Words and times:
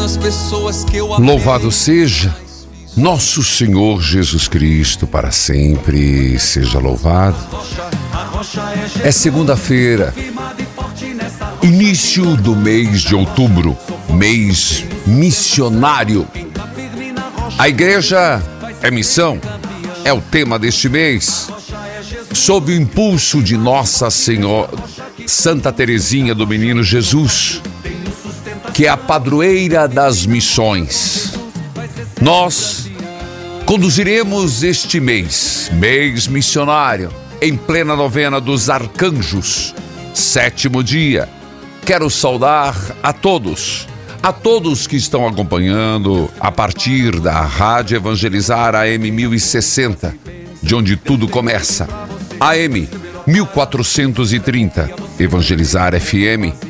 Nas 0.00 0.16
pessoas 0.16 0.82
que 0.82 0.96
eu 0.96 1.12
amei. 1.12 1.28
Louvado 1.28 1.70
seja 1.70 2.34
nosso 2.96 3.44
Senhor 3.44 4.00
Jesus 4.00 4.48
Cristo 4.48 5.06
para 5.06 5.30
sempre 5.30 6.38
seja 6.38 6.78
louvado. 6.78 7.36
É 9.04 9.12
segunda-feira, 9.12 10.14
início 11.62 12.34
do 12.36 12.56
mês 12.56 13.02
de 13.02 13.14
outubro, 13.14 13.76
mês 14.08 14.86
missionário. 15.06 16.26
A 17.58 17.68
igreja 17.68 18.42
é 18.80 18.90
missão, 18.90 19.38
é 20.02 20.14
o 20.14 20.22
tema 20.22 20.58
deste 20.58 20.88
mês. 20.88 21.50
Sob 22.32 22.72
o 22.72 22.74
impulso 22.74 23.42
de 23.42 23.54
Nossa 23.54 24.08
Senhora 24.08 24.70
Santa 25.26 25.70
Teresinha 25.70 26.34
do 26.34 26.46
Menino 26.46 26.82
Jesus, 26.82 27.60
que 28.74 28.86
é 28.86 28.88
a 28.88 28.96
padroeira 28.96 29.86
das 29.88 30.26
missões. 30.26 31.32
Nós 32.20 32.90
conduziremos 33.64 34.62
este 34.62 35.00
mês, 35.00 35.70
mês 35.74 36.26
missionário, 36.26 37.12
em 37.40 37.56
plena 37.56 37.96
novena 37.96 38.40
dos 38.40 38.68
arcanjos, 38.68 39.74
sétimo 40.14 40.82
dia. 40.82 41.28
Quero 41.84 42.10
saudar 42.10 42.74
a 43.02 43.12
todos, 43.12 43.88
a 44.22 44.32
todos 44.32 44.86
que 44.86 44.96
estão 44.96 45.26
acompanhando 45.26 46.30
a 46.38 46.52
partir 46.52 47.18
da 47.20 47.40
Rádio 47.40 47.96
Evangelizar 47.96 48.74
AM 48.74 49.10
1060, 49.10 50.14
de 50.62 50.74
onde 50.74 50.96
tudo 50.96 51.26
começa. 51.26 51.88
AM 52.38 52.88
1430, 53.26 54.90
Evangelizar 55.18 55.98
FM 55.98 56.69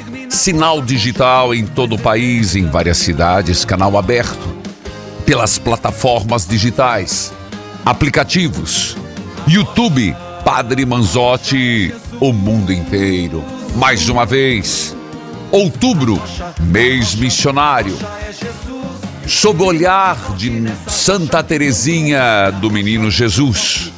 Sinal 0.31 0.81
digital 0.81 1.53
em 1.53 1.65
todo 1.65 1.95
o 1.95 1.99
país, 1.99 2.55
em 2.55 2.65
várias 2.65 2.97
cidades, 2.97 3.65
canal 3.65 3.97
aberto. 3.97 4.55
Pelas 5.25 5.59
plataformas 5.59 6.47
digitais, 6.47 7.33
aplicativos, 7.85 8.95
YouTube, 9.45 10.15
Padre 10.45 10.85
Manzotti, 10.85 11.93
o 12.21 12.31
mundo 12.31 12.71
inteiro. 12.71 13.43
Mais 13.75 14.07
uma 14.07 14.25
vez, 14.25 14.95
outubro, 15.51 16.19
mês 16.61 17.13
missionário. 17.13 17.97
Sob 19.27 19.61
o 19.61 19.65
olhar 19.65 20.33
de 20.37 20.63
Santa 20.87 21.43
Teresinha 21.43 22.51
do 22.61 22.71
Menino 22.71 23.11
Jesus 23.11 23.91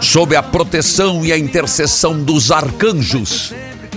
sob 0.00 0.36
a 0.36 0.42
proteção 0.42 1.24
e 1.24 1.32
a 1.32 1.38
intercessão 1.38 2.22
dos 2.22 2.52
arcanjos. 2.52 3.52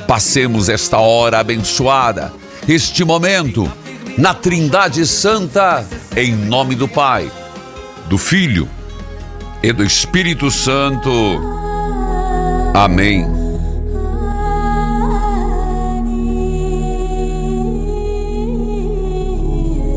Passemos 0.08 0.70
esta 0.70 1.00
hora 1.00 1.40
abençoada, 1.40 2.32
este 2.66 3.04
momento, 3.04 3.70
na 4.18 4.34
Trindade 4.34 5.06
Santa, 5.06 5.86
em 6.16 6.34
nome 6.34 6.76
do 6.76 6.88
Pai, 6.88 7.30
do 8.08 8.18
Filho 8.18 8.70
e 9.62 9.74
do 9.74 9.84
Espírito 9.84 10.50
Santo. 10.50 11.12
Amém. 12.74 13.26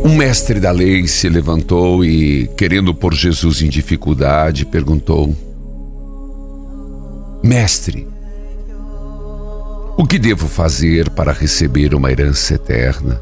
Um 0.04 0.16
mestre 0.16 0.58
da 0.58 0.72
lei 0.72 1.06
se 1.06 1.28
levantou 1.28 2.04
e, 2.04 2.50
querendo 2.56 2.92
pôr 2.92 3.14
Jesus 3.14 3.62
em 3.62 3.68
dificuldade, 3.68 4.66
perguntou: 4.66 5.32
Mestre, 7.44 8.09
o 10.00 10.06
que 10.06 10.18
devo 10.18 10.48
fazer 10.48 11.10
para 11.10 11.30
receber 11.30 11.94
uma 11.94 12.10
herança 12.10 12.54
eterna? 12.54 13.20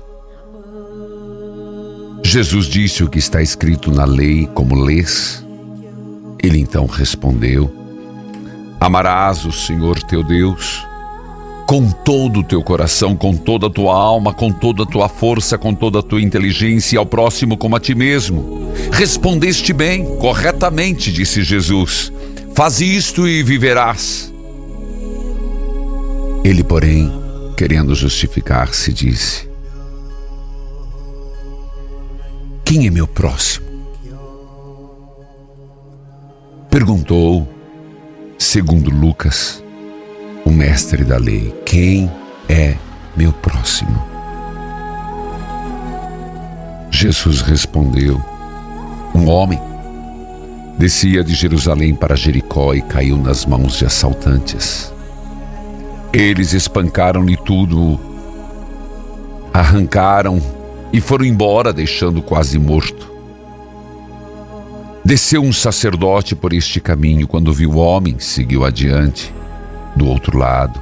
Jesus 2.23 2.67
disse 2.67 3.03
o 3.03 3.09
que 3.09 3.19
está 3.19 3.43
escrito 3.43 3.91
na 3.91 4.05
lei, 4.05 4.49
como 4.55 4.77
lês. 4.77 5.45
Ele 6.41 6.61
então 6.61 6.87
respondeu: 6.87 7.69
Amarás 8.79 9.45
o 9.45 9.51
Senhor 9.51 10.01
teu 10.05 10.23
Deus 10.23 10.87
com 11.67 11.91
todo 11.91 12.41
o 12.41 12.45
teu 12.45 12.63
coração, 12.63 13.17
com 13.17 13.37
toda 13.37 13.67
a 13.67 13.71
tua 13.71 13.93
alma, 13.93 14.33
com 14.33 14.53
toda 14.53 14.85
a 14.85 14.87
tua 14.87 15.09
força, 15.09 15.59
com 15.59 15.75
toda 15.75 15.99
a 15.99 16.03
tua 16.03 16.23
inteligência 16.23 16.95
e 16.95 16.99
ao 16.99 17.05
próximo 17.05 17.57
como 17.57 17.75
a 17.75 17.81
ti 17.81 17.93
mesmo. 17.93 18.73
Respondeste 18.93 19.73
bem, 19.73 20.05
corretamente, 20.19 21.11
disse 21.11 21.43
Jesus. 21.43 22.13
Faze 22.55 22.85
isto 22.85 23.27
e 23.27 23.43
viverás. 23.43 24.33
Ele, 26.45 26.65
porém, 26.65 27.11
querendo 27.57 27.95
justificar-se, 27.95 28.93
disse: 28.93 29.49
Quem 32.65 32.87
é 32.87 32.91
meu 32.91 33.07
próximo? 33.07 33.67
Perguntou, 36.71 37.49
segundo 38.39 38.91
Lucas, 38.91 39.63
o 40.45 40.51
mestre 40.51 41.05
da 41.05 41.19
lei: 41.19 41.55
Quem 41.65 42.11
é 42.49 42.77
meu 43.17 43.33
próximo? 43.33 44.03
Jesus 46.91 47.41
respondeu: 47.41 48.23
Um 49.15 49.29
homem 49.29 49.59
descia 50.79 51.25
de 51.25 51.35
Jerusalém 51.35 51.95
para 51.95 52.17
Jericó 52.17 52.75
e 52.75 52.83
caiu 52.83 53.17
nas 53.17 53.45
mãos 53.45 53.79
de 53.79 53.85
assaltantes. 53.85 54.93
Eles 56.13 56.53
espancaram-lhe 56.53 57.37
tudo, 57.37 58.01
arrancaram 59.53 60.41
e 60.93 61.01
foram 61.01 61.25
embora, 61.25 61.73
deixando 61.73 62.23
quase 62.23 62.59
morto. 62.59 63.13
Desceu 65.05 65.43
um 65.43 65.53
sacerdote 65.53 66.35
por 66.35 66.53
este 66.53 66.81
caminho. 66.81 67.27
Quando 67.27 67.53
viu 67.53 67.73
o 67.73 67.77
homem, 67.77 68.19
seguiu 68.19 68.65
adiante, 68.65 69.33
do 69.97 70.07
outro 70.07 70.37
lado. 70.37 70.81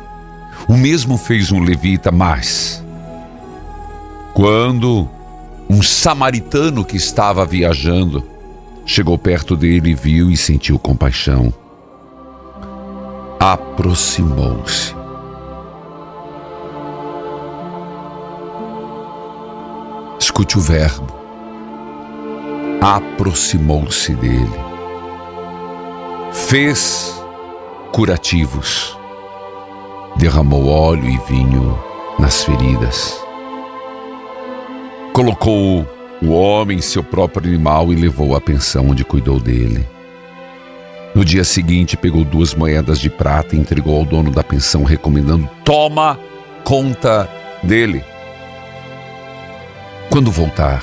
O 0.68 0.76
mesmo 0.76 1.16
fez 1.16 1.52
um 1.52 1.60
levita, 1.60 2.10
mas 2.10 2.84
quando 4.34 5.08
um 5.70 5.82
samaritano 5.82 6.84
que 6.84 6.96
estava 6.96 7.44
viajando 7.44 8.24
chegou 8.84 9.16
perto 9.18 9.56
dele, 9.56 9.94
viu 9.94 10.30
e 10.30 10.36
sentiu 10.36 10.78
compaixão, 10.78 11.52
aproximou-se. 13.38 14.95
Escute 20.36 20.58
o 20.58 20.60
verbo. 20.60 21.06
Aproximou-se 22.82 24.14
dele. 24.16 24.50
Fez 26.30 27.18
curativos. 27.90 28.98
Derramou 30.16 30.66
óleo 30.68 31.08
e 31.08 31.16
vinho 31.26 31.78
nas 32.18 32.44
feridas. 32.44 33.18
Colocou 35.14 35.86
o 36.20 36.28
homem 36.28 36.82
seu 36.82 37.02
próprio 37.02 37.48
animal 37.48 37.90
e 37.90 37.96
levou 37.96 38.36
à 38.36 38.40
pensão 38.40 38.90
onde 38.90 39.06
cuidou 39.06 39.40
dele. 39.40 39.88
No 41.14 41.24
dia 41.24 41.44
seguinte, 41.44 41.96
pegou 41.96 42.24
duas 42.24 42.54
moedas 42.54 43.00
de 43.00 43.08
prata 43.08 43.56
e 43.56 43.58
entregou 43.58 43.96
ao 43.96 44.04
dono 44.04 44.30
da 44.30 44.44
pensão, 44.44 44.84
recomendando: 44.84 45.48
toma 45.64 46.20
conta 46.62 47.26
dele. 47.62 48.04
Quando 50.10 50.30
voltar, 50.30 50.82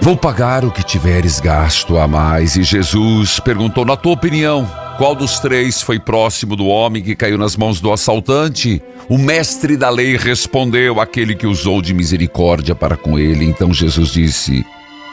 vou 0.00 0.16
pagar 0.16 0.64
o 0.64 0.70
que 0.70 0.82
tiveres 0.82 1.40
gasto 1.40 1.98
a 1.98 2.08
mais. 2.08 2.56
E 2.56 2.62
Jesus 2.62 3.38
perguntou: 3.40 3.84
na 3.84 3.96
tua 3.96 4.12
opinião, 4.12 4.68
qual 4.96 5.14
dos 5.14 5.38
três 5.38 5.82
foi 5.82 5.98
próximo 5.98 6.54
do 6.56 6.66
homem 6.66 7.02
que 7.02 7.16
caiu 7.16 7.36
nas 7.36 7.56
mãos 7.56 7.80
do 7.80 7.92
assaltante? 7.92 8.82
O 9.08 9.18
mestre 9.18 9.76
da 9.76 9.90
lei 9.90 10.16
respondeu: 10.16 11.00
aquele 11.00 11.34
que 11.34 11.46
usou 11.46 11.82
de 11.82 11.92
misericórdia 11.92 12.74
para 12.74 12.96
com 12.96 13.18
ele. 13.18 13.44
Então 13.44 13.72
Jesus 13.72 14.10
disse: 14.10 14.64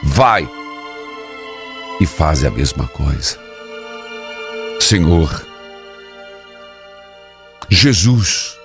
Vai 0.03 0.47
e 1.99 2.05
faz 2.05 2.43
a 2.43 2.49
mesma 2.49 2.87
coisa. 2.87 3.37
Senhor, 4.79 5.45
Jesus, 7.69 8.57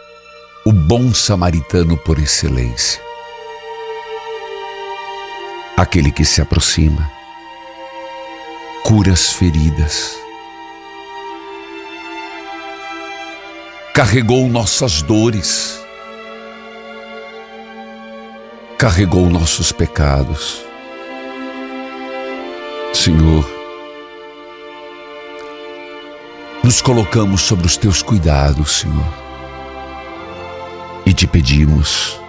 o 0.67 0.73
bom 0.73 1.15
samaritano 1.15 1.97
por 1.97 2.19
excelência, 2.19 3.01
aquele 5.77 6.11
que 6.11 6.25
se 6.25 6.43
aproxima, 6.43 7.09
cura 8.83 9.13
as 9.13 9.33
feridas, 9.33 10.17
carregou 13.95 14.49
nossas 14.49 15.03
dores, 15.03 15.81
carregou 18.77 19.31
nossos 19.31 19.71
pecados. 19.71 20.65
Senhor, 22.93 23.49
nos 26.65 26.83
colocamos 26.83 27.43
sobre 27.43 27.67
os 27.67 27.77
teus 27.77 28.03
cuidados, 28.03 28.81
Senhor, 28.81 29.26
e 31.07 31.15
te 31.15 31.27
pedimos, 31.27 32.21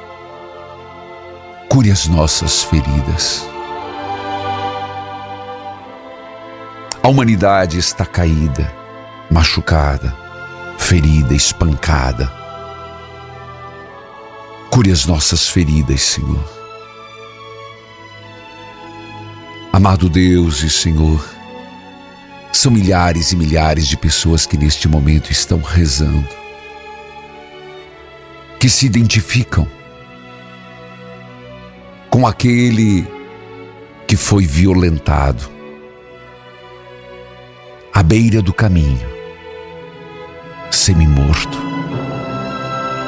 cure 1.68 1.92
as 1.92 2.08
nossas 2.08 2.64
feridas. 2.64 3.44
A 7.02 7.08
humanidade 7.08 7.80
está 7.80 8.06
caída, 8.06 8.72
machucada, 9.32 10.16
ferida, 10.78 11.34
espancada. 11.34 12.32
Cure 14.70 14.92
as 14.92 15.06
nossas 15.06 15.50
feridas, 15.50 16.02
Senhor. 16.02 16.58
Amado 19.74 20.08
Deus 20.10 20.62
e 20.64 20.70
Senhor, 20.70 21.24
são 22.52 22.72
milhares 22.72 23.32
e 23.32 23.36
milhares 23.36 23.88
de 23.88 23.98
pessoas 23.98 24.46
que 24.46 24.58
neste 24.58 24.88
momento 24.88 25.32
estão 25.32 25.62
rezando, 25.62 26.28
que 28.60 28.70
se 28.70 28.86
identificam 28.86 29.68
com 32.10 32.26
aquele 32.26 33.06
que 34.08 34.16
foi 34.16 34.46
violentado 34.46 35.50
à 37.94 38.02
beira 38.02 38.42
do 38.42 38.54
caminho, 38.54 39.08
semi-morto, 40.72 41.58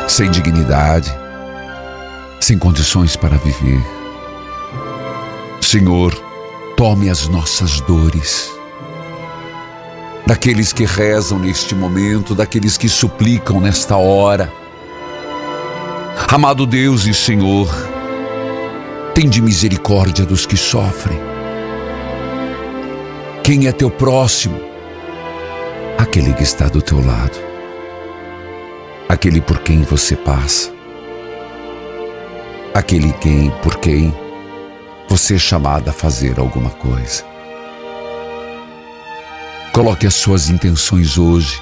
sem 0.07 0.29
dignidade, 0.29 1.13
sem 2.39 2.57
condições 2.57 3.15
para 3.15 3.37
viver. 3.37 3.81
Senhor, 5.61 6.13
tome 6.75 7.09
as 7.09 7.27
nossas 7.27 7.79
dores. 7.81 8.49
Daqueles 10.25 10.73
que 10.73 10.85
rezam 10.85 11.37
neste 11.37 11.75
momento, 11.75 12.33
daqueles 12.33 12.77
que 12.77 12.89
suplicam 12.89 13.59
nesta 13.59 13.95
hora. 13.97 14.51
Amado 16.27 16.65
Deus 16.65 17.05
e 17.05 17.13
Senhor, 17.13 17.67
tem 19.15 19.27
de 19.27 19.41
misericórdia 19.41 20.25
dos 20.25 20.45
que 20.45 20.55
sofrem. 20.55 21.17
Quem 23.43 23.67
é 23.67 23.71
teu 23.71 23.89
próximo? 23.89 24.59
Aquele 25.97 26.33
que 26.33 26.43
está 26.43 26.67
do 26.67 26.81
teu 26.81 27.03
lado. 27.03 27.37
Aquele 29.07 29.41
por 29.41 29.59
quem 29.59 29.81
você 29.81 30.15
passa. 30.15 30.71
Aquele 32.75 33.11
quem 33.13 33.49
por 33.63 33.77
quem 33.77 34.13
você 35.09 35.35
é 35.35 35.39
chamada 35.39 35.89
a 35.89 35.93
fazer 35.93 36.39
alguma 36.39 36.69
coisa. 36.69 37.23
Coloque 39.73 40.05
as 40.05 40.13
suas 40.13 40.49
intenções 40.49 41.17
hoje, 41.17 41.59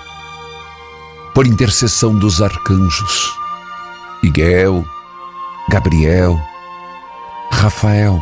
por 1.34 1.48
intercessão 1.48 2.18
dos 2.18 2.42
arcanjos, 2.42 3.47
Miguel, 4.28 4.86
Gabriel, 5.70 6.38
Rafael. 7.50 8.22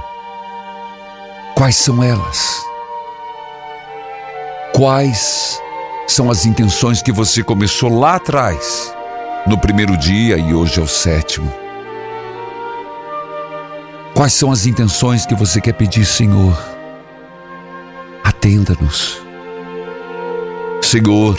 Quais 1.56 1.78
são 1.78 2.04
elas? 2.04 2.64
Quais 4.72 5.60
são 6.06 6.30
as 6.30 6.46
intenções 6.46 7.02
que 7.02 7.12
você 7.12 7.44
começou 7.44 7.90
lá 7.90 8.18
atrás, 8.18 8.94
no 9.48 9.58
primeiro 9.58 9.98
dia 9.98 10.38
e 10.38 10.54
hoje 10.54 10.80
é 10.80 10.84
o 10.84 10.88
sétimo? 10.88 11.52
Quais 14.14 14.34
são 14.34 14.52
as 14.52 14.68
intenções 14.68 15.26
que 15.26 15.34
você 15.34 15.60
quer 15.60 15.74
pedir, 15.74 16.06
Senhor? 16.06 16.56
Atenda-nos. 18.24 19.24
Senhor, 20.84 21.36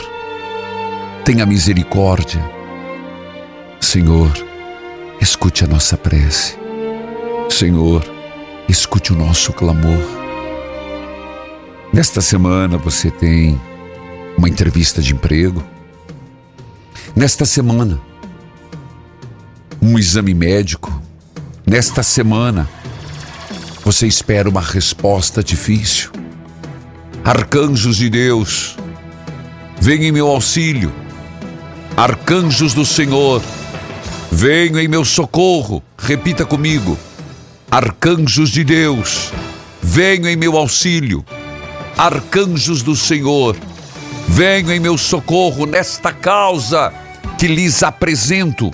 tenha 1.25 1.47
misericórdia. 1.47 2.43
Senhor, 3.81 4.46
escute 5.21 5.65
a 5.65 5.67
nossa 5.67 5.97
prece. 5.97 6.57
Senhor, 7.51 8.05
escute 8.69 9.13
o 9.13 9.17
nosso 9.17 9.53
clamor. 9.53 10.01
Nesta 11.93 12.21
semana 12.21 12.77
você 12.77 13.11
tem 13.11 13.61
uma 14.37 14.49
entrevista 14.49 15.01
de 15.01 15.13
emprego. 15.13 15.65
Nesta 17.15 17.45
semana, 17.45 18.01
um 19.81 19.99
exame 19.99 20.35
médico 20.35 20.97
Nesta 21.69 22.01
semana, 22.01 22.69
você 23.85 24.07
espera 24.07 24.49
uma 24.49 24.61
resposta 24.61 25.43
difícil. 25.43 26.13
Arcanjos 27.25 27.97
de 27.97 28.09
Deus, 28.09 28.77
venham 29.81 30.05
em 30.05 30.13
meu 30.13 30.29
auxílio. 30.29 30.93
Arcanjos 31.97 32.73
do 32.73 32.87
Senhor, 32.87 33.43
venham 34.31 34.81
em 34.81 34.89
meu 34.89 35.05
socorro. 35.05 35.83
Repita 35.99 36.45
comigo. 36.45 36.99
Arcanjos 37.71 38.51
de 38.51 38.63
Deus, 38.63 39.33
venham 39.83 40.29
em 40.29 40.37
meu 40.37 40.57
auxílio. 40.57 41.25
Arcanjos 41.99 42.83
do 42.83 42.95
Senhor, 42.95 43.57
venham 44.29 44.71
em 44.71 44.81
meu 44.81 44.97
socorro 44.97 45.67
nesta 45.67 46.13
causa 46.13 46.93
que 47.39 47.49
lhes 47.49 47.83
apresento. 47.83 48.71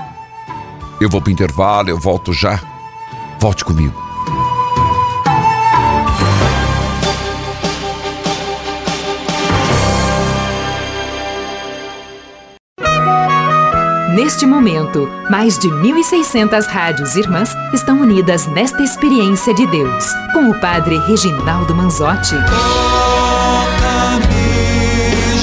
Eu 1.00 1.08
vou 1.08 1.20
para 1.20 1.30
o 1.30 1.32
intervalo, 1.32 1.88
eu 1.88 1.98
volto 1.98 2.32
já. 2.32 2.60
Volte 3.40 3.64
comigo. 3.64 4.01
Neste 14.14 14.44
momento, 14.44 15.08
mais 15.30 15.58
de 15.58 15.68
1.600 15.68 16.66
rádios 16.66 17.16
irmãs 17.16 17.56
estão 17.72 17.98
unidas 17.98 18.46
nesta 18.46 18.82
experiência 18.82 19.54
de 19.54 19.66
Deus, 19.68 20.04
com 20.34 20.50
o 20.50 20.60
Padre 20.60 20.98
Reginaldo 21.06 21.74
Manzotti. 21.74 22.34
Toca-me, 22.34 22.52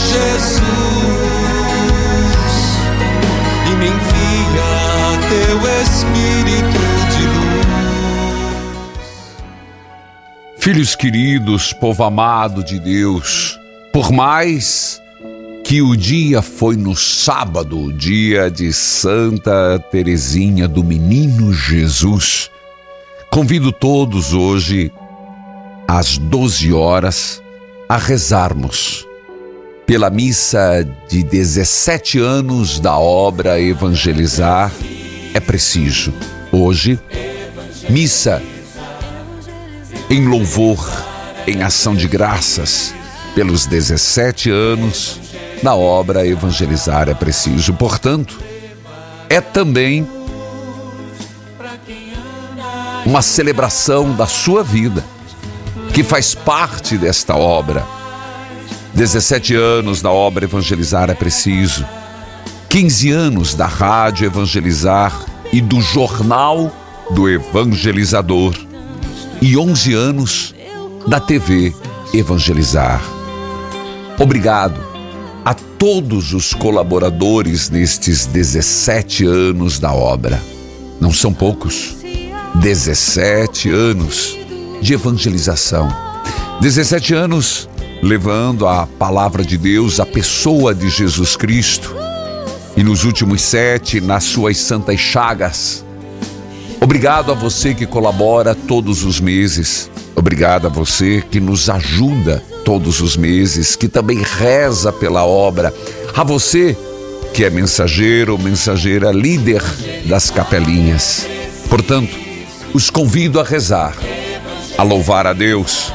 Jesus, 0.08 0.62
e 3.66 3.70
me 3.76 3.88
envia 3.88 5.18
teu 5.30 5.58
Espírito 5.82 6.80
de 7.18 7.26
luz. 7.26 9.00
Filhos 10.60 10.96
queridos, 10.96 11.74
povo 11.74 12.04
amado 12.04 12.64
de 12.64 12.80
Deus, 12.80 13.60
por 13.92 14.12
mais 14.12 15.02
que 15.70 15.84
o 15.84 15.96
dia 15.96 16.42
foi 16.42 16.76
no 16.76 16.96
sábado, 16.96 17.94
dia 17.94 18.50
de 18.50 18.74
Santa 18.74 19.78
Teresinha 19.92 20.68
do 20.68 20.84
Menino 20.84 21.54
Jesus, 21.54 22.50
convido 23.30 23.72
todos 23.72 24.34
hoje, 24.34 24.92
às 25.88 26.18
12 26.18 26.74
horas, 26.74 27.40
a 27.88 27.98
rezarmos 27.98 29.06
pela 29.86 30.10
missa 30.10 30.84
de 31.08 31.22
17 31.22 32.18
anos 32.18 32.80
da 32.80 32.98
obra 32.98 33.62
Evangelizar 33.62 34.72
é 35.36 35.40
preciso. 35.40 36.12
Hoje, 36.52 37.00
missa 37.88 38.42
em 40.10 40.26
louvor, 40.26 40.84
em 41.46 41.62
ação 41.62 41.94
de 41.94 42.08
graças 42.08 42.92
pelos 43.36 43.68
17 43.68 44.50
anos 44.50 45.29
da 45.62 45.76
obra 45.76 46.26
Evangelizar 46.26 47.10
é 47.10 47.14
preciso. 47.14 47.74
Portanto, 47.74 48.40
é 49.30 49.42
também 49.42 50.08
uma 53.06 53.22
celebração 53.22 54.14
da 54.16 54.26
sua 54.26 54.64
vida, 54.64 55.04
que 55.94 56.04
faz 56.04 56.36
parte 56.36 56.98
desta 56.98 57.36
obra. 57.36 57.86
17 58.94 59.56
anos 59.56 60.02
da 60.02 60.12
obra 60.12 60.46
Evangelizar 60.46 61.10
é 61.10 61.14
preciso. 61.14 61.86
15 62.70 63.12
anos 63.12 63.56
da 63.56 63.66
Rádio 63.66 64.26
Evangelizar 64.26 65.26
e 65.52 65.62
do 65.62 65.82
Jornal 65.82 66.72
do 67.12 67.30
Evangelizador. 67.30 68.54
E 69.42 69.58
11 69.58 69.94
anos 69.94 70.56
da 71.08 71.20
TV 71.20 71.74
Evangelizar. 72.14 73.02
Obrigado 74.20 74.89
a 75.50 75.56
todos 75.56 76.32
os 76.32 76.54
colaboradores 76.54 77.72
nestes 77.72 78.28
17 78.28 79.26
anos 79.26 79.80
da 79.80 79.92
obra. 79.92 80.40
Não 81.02 81.12
são 81.12 81.34
poucos. 81.34 81.96
17 82.54 83.72
anos 83.72 84.38
de 84.80 84.94
evangelização. 84.94 85.90
17 86.62 87.16
anos 87.16 87.68
levando 88.00 88.68
a 88.68 88.86
palavra 88.86 89.44
de 89.44 89.58
Deus, 89.58 90.00
a 90.00 90.06
pessoa 90.06 90.76
de 90.76 90.88
Jesus 90.88 91.36
Cristo. 91.36 91.96
E 92.78 92.84
nos 92.84 93.04
últimos 93.04 93.42
sete, 93.42 94.00
nas 94.00 94.26
suas 94.26 94.56
santas 94.56 95.00
chagas. 95.00 95.84
Obrigado 96.80 97.32
a 97.32 97.36
você 97.36 97.74
que 97.74 97.88
colabora 97.88 98.54
todos 98.54 99.04
os 99.04 99.20
meses. 99.20 99.90
Obrigado 100.20 100.68
a 100.68 100.70
você 100.70 101.24
que 101.32 101.40
nos 101.40 101.70
ajuda 101.70 102.44
todos 102.66 103.00
os 103.00 103.16
meses, 103.16 103.78
que 103.78 103.88
também 103.88 104.22
reza 104.22 104.92
pela 104.92 105.24
obra. 105.24 105.74
A 106.14 106.26
você 106.26 106.78
que 107.34 107.46
é 107.46 107.50
mensageiro 107.50 108.34
ou 108.34 108.38
mensageira 108.38 109.14
líder 109.14 109.64
das 110.04 110.30
capelinhas. 110.30 111.26
Portanto, 111.70 112.14
os 112.74 112.90
convido 112.90 113.40
a 113.40 113.46
rezar, 113.46 113.96
a 114.78 114.84
louvar 114.84 115.26
a 115.26 115.32
Deus, 115.32 115.94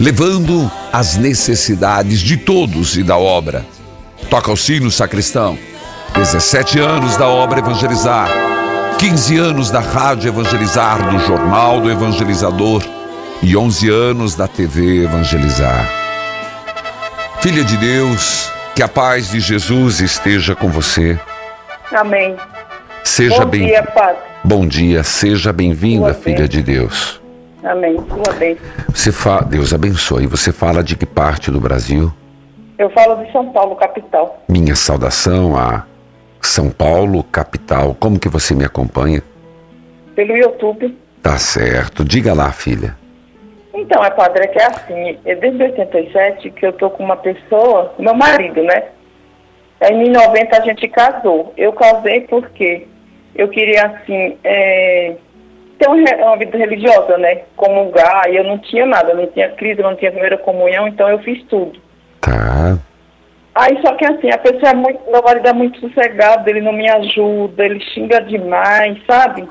levando 0.00 0.70
as 0.90 1.14
necessidades 1.14 2.20
de 2.20 2.38
todos 2.38 2.96
e 2.96 3.02
da 3.02 3.18
obra. 3.18 3.66
Toca 4.30 4.50
o 4.50 4.56
sino, 4.56 4.90
sacristão. 4.90 5.58
17 6.14 6.78
anos 6.78 7.18
da 7.18 7.28
obra 7.28 7.58
Evangelizar, 7.58 8.30
15 8.98 9.38
anos 9.38 9.70
da 9.70 9.78
Rádio 9.78 10.28
Evangelizar, 10.28 11.08
do 11.08 11.20
Jornal 11.20 11.80
do 11.80 11.88
Evangelizador 11.88 12.82
e 13.40 13.56
11 13.56 13.88
anos 13.88 14.34
da 14.34 14.48
TV 14.48 15.04
Evangelizar. 15.04 15.88
Filha 17.40 17.62
de 17.62 17.76
Deus, 17.76 18.52
que 18.74 18.82
a 18.82 18.88
paz 18.88 19.30
de 19.30 19.38
Jesus 19.38 20.00
esteja 20.00 20.56
com 20.56 20.68
você. 20.68 21.16
Amém. 21.92 22.36
Seja 23.04 23.44
Bom 23.44 23.50
bem 23.50 23.66
dia, 23.66 23.84
Padre. 23.84 24.20
Bom 24.42 24.66
dia, 24.66 25.04
seja 25.04 25.52
bem-vinda, 25.52 26.12
filha 26.12 26.48
de 26.48 26.60
Deus. 26.60 27.22
Amém. 27.62 27.96
Sua 27.96 28.34
bênção. 28.34 28.66
Você 28.92 29.12
fa... 29.12 29.42
Deus 29.42 29.72
abençoe. 29.72 30.26
Você 30.26 30.50
fala 30.50 30.82
de 30.82 30.96
que 30.96 31.06
parte 31.06 31.52
do 31.52 31.60
Brasil? 31.60 32.12
Eu 32.76 32.90
falo 32.90 33.24
de 33.24 33.30
São 33.30 33.52
Paulo, 33.52 33.76
capital. 33.76 34.42
Minha 34.48 34.74
saudação 34.74 35.56
a 35.56 35.84
São 36.46 36.70
Paulo, 36.70 37.24
capital. 37.24 37.94
Como 37.98 38.18
que 38.18 38.28
você 38.28 38.54
me 38.54 38.64
acompanha? 38.64 39.22
Pelo 40.14 40.36
YouTube. 40.36 40.96
Tá 41.22 41.38
certo. 41.38 42.04
Diga 42.04 42.34
lá, 42.34 42.52
filha. 42.52 42.96
Então, 43.74 44.04
é 44.04 44.10
padre, 44.10 44.44
é 44.44 44.46
que 44.48 44.58
é 44.58 44.66
assim, 44.66 45.18
é 45.24 45.34
desde 45.36 45.62
87 45.62 46.50
que 46.50 46.66
eu 46.66 46.72
tô 46.72 46.90
com 46.90 47.04
uma 47.04 47.16
pessoa, 47.16 47.94
meu 47.98 48.14
marido, 48.14 48.62
né? 48.62 48.84
Aí, 49.80 49.94
Em 49.94 50.10
90 50.10 50.56
a 50.56 50.60
gente 50.62 50.88
casou. 50.88 51.52
Eu 51.56 51.72
casei 51.72 52.22
porque 52.22 52.86
eu 53.36 53.48
queria, 53.48 53.86
assim, 53.86 54.36
é, 54.42 55.14
ter 55.78 55.88
uma, 55.88 56.36
vida 56.36 56.58
religiosa, 56.58 57.16
né? 57.18 57.42
Comungar, 57.56 58.28
e 58.28 58.36
eu 58.36 58.44
não 58.44 58.58
tinha 58.58 58.84
nada, 58.84 59.12
eu 59.12 59.16
não 59.16 59.26
tinha 59.28 59.48
crise, 59.50 59.80
não 59.80 59.94
tinha 59.94 60.10
primeira 60.10 60.36
comunhão, 60.36 60.88
então 60.88 61.08
eu 61.08 61.20
fiz 61.20 61.42
tudo. 61.44 61.80
Tá. 62.20 62.78
Aí 63.54 63.80
só 63.82 63.94
que 63.94 64.04
assim, 64.04 64.30
a 64.30 64.38
pessoa 64.38 64.70
é 64.70 64.74
muito, 64.74 65.00
meu 65.10 65.22
marido 65.22 65.48
é 65.48 65.52
muito 65.52 65.80
sossegado, 65.80 66.48
ele 66.48 66.60
não 66.60 66.72
me 66.72 66.88
ajuda, 66.88 67.64
ele 67.64 67.80
xinga 67.80 68.20
demais, 68.20 68.98
sabe? 69.06 69.48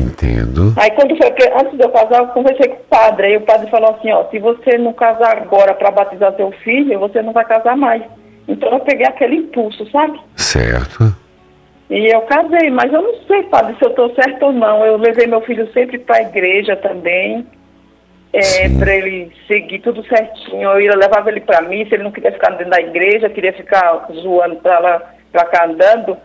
Entendo. 0.00 0.72
Aí 0.76 0.90
quando 0.92 1.16
foi 1.16 1.28
antes 1.60 1.76
de 1.76 1.84
eu 1.84 1.90
casar, 1.90 2.18
eu 2.20 2.28
conversei 2.28 2.68
com 2.68 2.76
o 2.76 2.86
padre, 2.88 3.26
aí 3.26 3.36
o 3.36 3.42
padre 3.42 3.70
falou 3.70 3.90
assim, 3.90 4.10
ó, 4.12 4.24
se 4.30 4.38
você 4.38 4.78
não 4.78 4.92
casar 4.92 5.36
agora 5.36 5.74
para 5.74 5.90
batizar 5.90 6.34
seu 6.36 6.50
filho, 6.62 6.98
você 6.98 7.20
não 7.20 7.32
vai 7.32 7.44
casar 7.44 7.76
mais. 7.76 8.02
Então 8.46 8.70
eu 8.70 8.80
peguei 8.80 9.06
aquele 9.06 9.36
impulso, 9.36 9.88
sabe? 9.90 10.18
Certo. 10.36 11.14
E 11.90 12.06
eu 12.06 12.20
casei, 12.22 12.70
mas 12.70 12.92
eu 12.92 13.02
não 13.02 13.14
sei, 13.26 13.42
padre, 13.44 13.74
se 13.76 13.84
eu 13.84 13.90
estou 13.90 14.14
certo 14.14 14.46
ou 14.46 14.52
não. 14.52 14.84
Eu 14.84 14.96
levei 14.96 15.26
meu 15.26 15.40
filho 15.42 15.70
sempre 15.72 15.98
para 15.98 16.16
a 16.16 16.22
igreja 16.22 16.76
também, 16.76 17.46
é, 18.32 18.68
para 18.78 18.94
ele 18.94 19.32
seguir 19.46 19.80
tudo 19.80 20.04
certinho. 20.06 20.70
Eu 20.70 20.80
ia 20.80 20.96
levava 20.96 21.30
ele 21.30 21.40
para 21.40 21.62
mim, 21.62 21.84
se 21.86 21.94
ele 21.94 22.04
não 22.04 22.12
queria 22.12 22.32
ficar 22.32 22.50
dentro 22.50 22.70
da 22.70 22.80
igreja, 22.80 23.30
queria 23.30 23.52
ficar 23.52 24.06
zoando 24.12 24.56
para 24.56 24.78
lá, 24.78 25.02
para 25.32 25.44
cá 25.46 25.66
andando. 25.66 26.16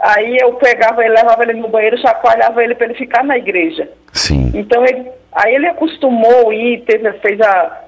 Aí 0.00 0.36
eu 0.40 0.54
pegava 0.54 1.04
ele, 1.04 1.14
levava 1.14 1.42
ele 1.42 1.54
no 1.54 1.68
banheiro, 1.68 1.98
chacoalhava 1.98 2.62
ele 2.62 2.74
para 2.74 2.86
ele 2.86 2.94
ficar 2.94 3.22
na 3.24 3.38
igreja. 3.38 3.88
Sim. 4.12 4.50
Então 4.54 4.84
ele, 4.84 5.10
aí 5.32 5.54
ele 5.54 5.68
acostumou 5.68 6.52
ir, 6.52 6.82
teve, 6.82 7.12
fez 7.14 7.40
a. 7.40 7.82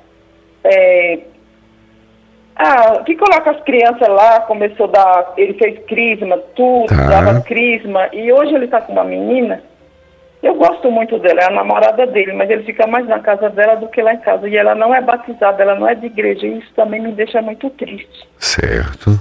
É, 0.64 1.18
ah, 2.56 3.02
que 3.04 3.16
coloca 3.16 3.50
as 3.50 3.60
crianças 3.64 4.08
lá, 4.08 4.40
começou 4.42 4.86
a 4.86 4.90
dar. 4.90 5.32
Ele 5.36 5.54
fez 5.54 5.78
crisma, 5.86 6.38
tudo, 6.54 6.86
Tá. 6.86 7.08
dava 7.08 7.40
crisma. 7.40 8.08
E 8.12 8.32
hoje 8.32 8.54
ele 8.54 8.68
tá 8.68 8.80
com 8.80 8.92
uma 8.92 9.04
menina. 9.04 9.60
Eu 10.44 10.54
gosto 10.56 10.90
muito 10.90 11.18
dela, 11.18 11.40
é 11.40 11.46
a 11.46 11.50
namorada 11.50 12.06
dele, 12.06 12.34
mas 12.34 12.50
ele 12.50 12.64
fica 12.64 12.86
mais 12.86 13.08
na 13.08 13.18
casa 13.18 13.48
dela 13.48 13.76
do 13.76 13.88
que 13.88 14.02
lá 14.02 14.12
em 14.12 14.18
casa. 14.18 14.46
E 14.46 14.54
ela 14.54 14.74
não 14.74 14.94
é 14.94 15.00
batizada, 15.00 15.62
ela 15.62 15.74
não 15.74 15.88
é 15.88 15.94
de 15.94 16.04
igreja. 16.04 16.46
E 16.46 16.58
isso 16.58 16.70
também 16.76 17.00
me 17.00 17.12
deixa 17.12 17.40
muito 17.40 17.70
triste. 17.70 18.28
Certo. 18.38 19.18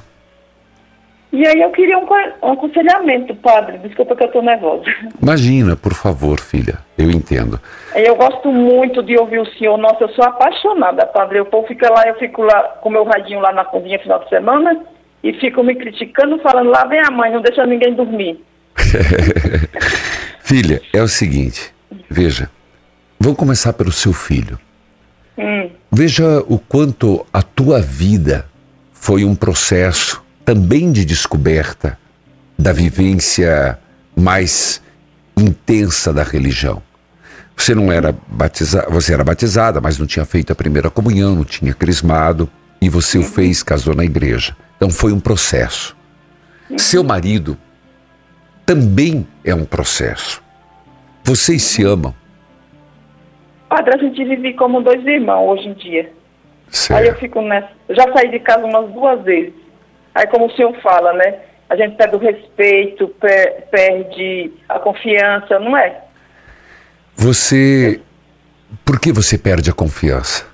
E 1.32 1.48
aí 1.48 1.62
eu 1.62 1.72
queria 1.72 1.98
um, 1.98 2.06
um 2.44 2.51
aconselhamento, 2.51 3.34
padre. 3.36 3.77
Desculpa 3.77 4.18
que 4.18 4.24
eu 4.25 4.32
tô 4.34 4.42
nervosa. 4.42 4.84
Imagina, 5.22 5.77
por 5.77 5.94
favor, 5.94 6.42
filha. 6.42 6.80
Eu 6.98 7.10
entendo. 7.10 7.58
Eu 7.96 8.18
gosto 8.18 8.51
muito 8.51 9.01
de 9.01 9.18
ouvir 9.18 9.39
o 9.39 9.50
senhor. 9.53 9.77
Nossa, 9.77 10.03
eu 10.03 10.10
sou 10.10 10.25
apaixonada, 10.25 11.06
padre. 11.06 11.39
O 11.39 11.46
povo 11.46 11.65
fica 11.68 11.89
lá, 11.89 12.06
eu 12.06 12.15
fico 12.15 12.42
lá 12.42 12.63
com 12.82 12.89
meu 12.89 13.06
radinho 13.06 13.39
lá 13.39 13.53
na 13.53 13.63
cozinha 13.63 13.98
final 13.98 14.20
de 14.20 14.27
semana 14.27 14.77
e 15.24 15.32
fico 15.39 15.63
me 15.63 15.74
criticando, 15.74 16.38
falando 16.39 16.70
lá 16.70 16.84
vem 16.84 17.00
a 17.00 17.10
mãe, 17.10 17.32
não 17.32 17.42
deixa 17.42 17.65
ninguém 17.65 17.94
dormir. 17.94 18.44
Filha, 20.44 20.82
é 20.92 21.02
o 21.02 21.08
seguinte. 21.08 21.74
Veja. 22.10 22.50
Vamos 23.20 23.38
começar 23.38 23.72
pelo 23.74 23.92
seu 23.92 24.12
filho. 24.12 24.60
Hum, 25.38 25.70
Veja 25.92 26.44
o 26.48 26.60
quanto 26.60 27.26
a 27.32 27.42
tua 27.42 27.82
vida 27.82 28.46
foi 28.92 29.24
um 29.24 29.34
processo 29.34 30.22
também 30.44 30.92
de 30.92 31.06
descoberta 31.06 31.98
da 32.60 32.74
vivência 32.74 33.80
mais 34.16 34.82
intensa 35.38 36.12
da 36.12 36.24
religião. 36.24 36.84
Você 37.56 37.74
não 37.74 37.92
era 37.92 38.14
batizada, 38.28 38.90
você 38.90 39.14
era 39.14 39.24
batizada, 39.24 39.80
mas 39.80 39.98
não 39.98 40.06
tinha 40.06 40.26
feito 40.26 40.52
a 40.52 40.56
primeira 40.56 40.90
comunhão, 40.90 41.36
não 41.36 41.46
tinha 41.46 41.74
crismado, 41.74 42.50
e 42.82 42.90
você 42.90 43.18
o 43.18 43.24
fez, 43.24 43.64
casou 43.64 43.96
na 43.96 44.04
igreja. 44.04 44.58
Então 44.76 44.90
foi 44.90 45.14
um 45.14 45.20
processo. 45.20 45.96
Seu 46.78 47.04
marido 47.04 47.58
também 48.65 49.27
é 49.43 49.53
um 49.53 49.65
processo. 49.65 50.41
Vocês 51.24 51.62
se 51.63 51.84
amam. 51.84 52.13
Padre, 53.70 53.96
a 53.96 53.98
gente 53.98 54.24
vive 54.24 54.53
como 54.53 54.82
dois 54.82 55.05
irmãos 55.05 55.48
hoje 55.60 55.70
em 55.70 55.74
dia. 55.74 56.12
Certo. 56.70 57.00
Aí 57.00 57.08
eu 57.08 57.15
fico 57.15 57.41
nessa. 57.41 57.70
Já 57.89 58.12
saí 58.13 58.29
de 58.29 58.39
casa 58.39 58.65
umas 58.65 58.91
duas 58.91 59.22
vezes. 59.24 59.53
Aí, 60.15 60.27
como 60.27 60.46
o 60.48 60.51
senhor 60.51 60.74
fala, 60.82 61.13
né? 61.13 61.36
A 61.70 61.75
gente 61.75 61.96
perde 61.96 62.15
o 62.15 62.20
respeito, 62.20 63.08
per- 63.08 63.63
perde 63.72 64.51
a 64.70 64.77
confiança, 64.79 65.60
não 65.60 65.75
é? 65.77 66.01
Você. 67.15 68.01
Por 68.86 69.00
que 69.00 69.12
você 69.12 69.38
perde 69.38 69.70
a 69.70 69.74
confiança? 69.74 70.46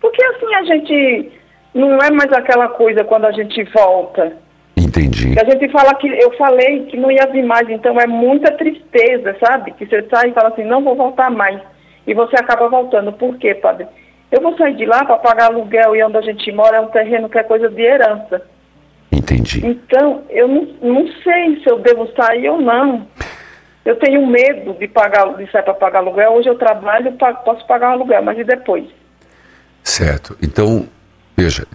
Porque 0.00 0.22
assim 0.24 0.54
a 0.54 0.64
gente. 0.64 1.32
Não 1.74 1.98
é 1.98 2.10
mais 2.10 2.32
aquela 2.32 2.68
coisa 2.68 3.04
quando 3.04 3.26
a 3.26 3.32
gente 3.32 3.62
volta. 3.64 4.36
Entendi. 4.76 5.32
Que 5.32 5.40
a 5.40 5.50
gente 5.50 5.68
fala 5.70 5.94
que. 5.94 6.06
Eu 6.06 6.36
falei 6.36 6.84
que 6.86 6.96
não 6.96 7.10
ia 7.10 7.26
vir 7.26 7.44
mais, 7.44 7.68
então 7.68 7.98
é 7.98 8.06
muita 8.06 8.52
tristeza, 8.52 9.36
sabe? 9.44 9.72
Que 9.72 9.86
você 9.86 10.06
sai 10.10 10.30
e 10.30 10.34
fala 10.34 10.48
assim: 10.48 10.64
não 10.64 10.84
vou 10.84 10.94
voltar 10.94 11.30
mais. 11.30 11.60
E 12.06 12.14
você 12.14 12.36
acaba 12.36 12.68
voltando. 12.68 13.12
Por 13.12 13.36
quê, 13.38 13.54
padre? 13.54 13.86
Eu 14.30 14.40
vou 14.40 14.56
sair 14.56 14.76
de 14.76 14.84
lá 14.84 15.04
para 15.04 15.16
pagar 15.18 15.46
aluguel 15.46 15.96
e 15.96 16.02
onde 16.02 16.16
a 16.16 16.20
gente 16.20 16.50
mora 16.52 16.76
é 16.76 16.80
um 16.80 16.88
terreno 16.88 17.28
que 17.28 17.38
é 17.38 17.42
coisa 17.42 17.68
de 17.68 17.80
herança. 17.80 18.42
Entendi. 19.10 19.64
Então, 19.64 20.24
eu 20.28 20.48
não, 20.48 20.68
não 20.82 21.06
sei 21.22 21.60
se 21.62 21.70
eu 21.70 21.78
devo 21.78 22.08
sair 22.14 22.48
ou 22.48 22.60
não. 22.60 23.06
Eu 23.84 23.96
tenho 23.96 24.26
medo 24.26 24.74
de 24.74 24.88
pagar, 24.88 25.32
de 25.36 25.50
sair 25.50 25.62
para 25.62 25.74
pagar 25.74 26.00
aluguel. 26.00 26.32
Hoje 26.32 26.48
eu 26.48 26.58
trabalho, 26.58 27.12
posso 27.44 27.64
pagar 27.66 27.92
aluguel, 27.92 28.22
mas 28.22 28.36
e 28.36 28.44
depois? 28.44 28.84
Certo. 29.84 30.36
Então, 30.42 30.88
veja, 31.36 31.66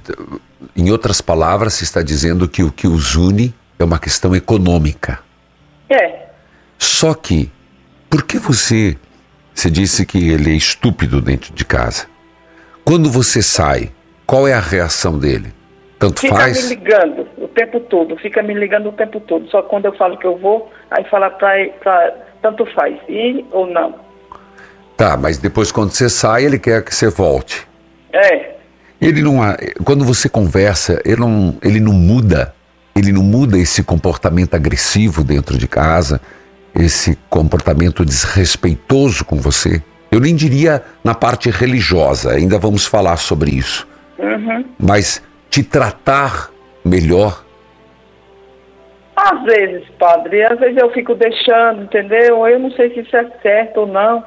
em 0.76 0.92
outras 0.92 1.22
palavras, 1.22 1.74
se 1.74 1.84
está 1.84 2.02
dizendo 2.02 2.48
que 2.48 2.64
o 2.64 2.72
que 2.72 2.88
os 2.88 3.16
une 3.16 3.54
é 3.78 3.84
uma 3.84 4.00
questão 4.00 4.36
econômica. 4.36 5.20
É, 5.90 6.28
Só 6.78 7.14
que, 7.14 7.52
por 8.10 8.24
que 8.24 8.38
você. 8.38 8.98
Você 9.54 9.70
disse 9.70 10.06
que 10.06 10.30
ele 10.30 10.52
é 10.52 10.56
estúpido 10.56 11.22
dentro 11.22 11.54
de 11.54 11.66
casa. 11.66 12.08
Quando 12.86 13.12
você 13.12 13.42
sai, 13.42 13.92
qual 14.26 14.48
é 14.48 14.54
a 14.54 14.62
reação 14.62 15.20
dele? 15.20 15.54
Tanto 16.00 16.22
fica 16.22 16.36
faz? 16.36 16.64
me 16.64 16.76
ligando 16.76 17.28
o 17.38 17.48
tempo 17.50 17.80
todo, 17.82 18.16
fica 18.18 18.42
me 18.42 18.54
ligando 18.54 18.90
o 18.90 18.92
tempo 18.94 19.20
todo. 19.20 19.48
Só 19.50 19.62
quando 19.62 19.86
eu 19.86 19.94
falo 19.98 20.18
que 20.18 20.26
eu 20.26 20.38
vou, 20.38 20.72
aí 20.90 21.04
fala 21.04 21.30
pra, 21.30 21.54
pra 21.82 22.14
tanto 22.42 22.66
faz, 22.74 22.98
ir 23.08 23.46
ou 23.52 23.68
não. 23.68 24.00
Tá, 24.98 25.18
mas 25.18 25.38
depois 25.38 25.72
quando 25.72 25.92
você 25.92 26.10
sai, 26.10 26.46
ele 26.46 26.58
quer 26.58 26.84
que 26.84 26.96
você 26.96 27.10
volte. 27.10 27.68
É, 28.14 28.56
Ele 29.02 29.22
não. 29.24 29.40
Quando 29.84 30.06
você 30.06 30.30
conversa, 30.30 31.02
ele 31.04 31.20
não, 31.20 31.58
ele 31.64 31.80
não 31.80 31.94
muda. 31.94 32.54
Ele 32.96 33.12
não 33.12 33.24
muda 33.24 33.58
esse 33.58 33.84
comportamento 33.84 34.54
agressivo 34.54 35.24
dentro 35.24 35.58
de 35.58 35.68
casa, 35.68 36.22
esse 36.76 37.18
comportamento 37.30 38.06
desrespeitoso 38.06 39.26
com 39.26 39.38
você. 39.38 39.82
Eu 40.12 40.20
nem 40.20 40.36
diria 40.36 40.84
na 41.04 41.16
parte 41.16 41.50
religiosa, 41.50 42.34
ainda 42.34 42.60
vamos 42.60 42.86
falar 42.86 43.16
sobre 43.18 43.52
isso. 43.52 43.88
Mas 44.78 45.24
te 45.50 45.64
tratar 45.64 46.50
melhor. 46.84 47.44
às 49.16 49.44
vezes, 49.44 49.88
padre, 49.98 50.44
às 50.44 50.60
vezes 50.60 50.78
eu 50.78 50.92
fico 50.92 51.16
deixando, 51.16 51.84
entendeu? 51.84 52.46
Eu 52.46 52.60
não 52.60 52.72
sei 52.72 52.94
se 52.94 53.00
isso 53.00 53.16
é 53.16 53.26
certo 53.42 53.82
ou 53.82 53.88
não. 53.88 54.24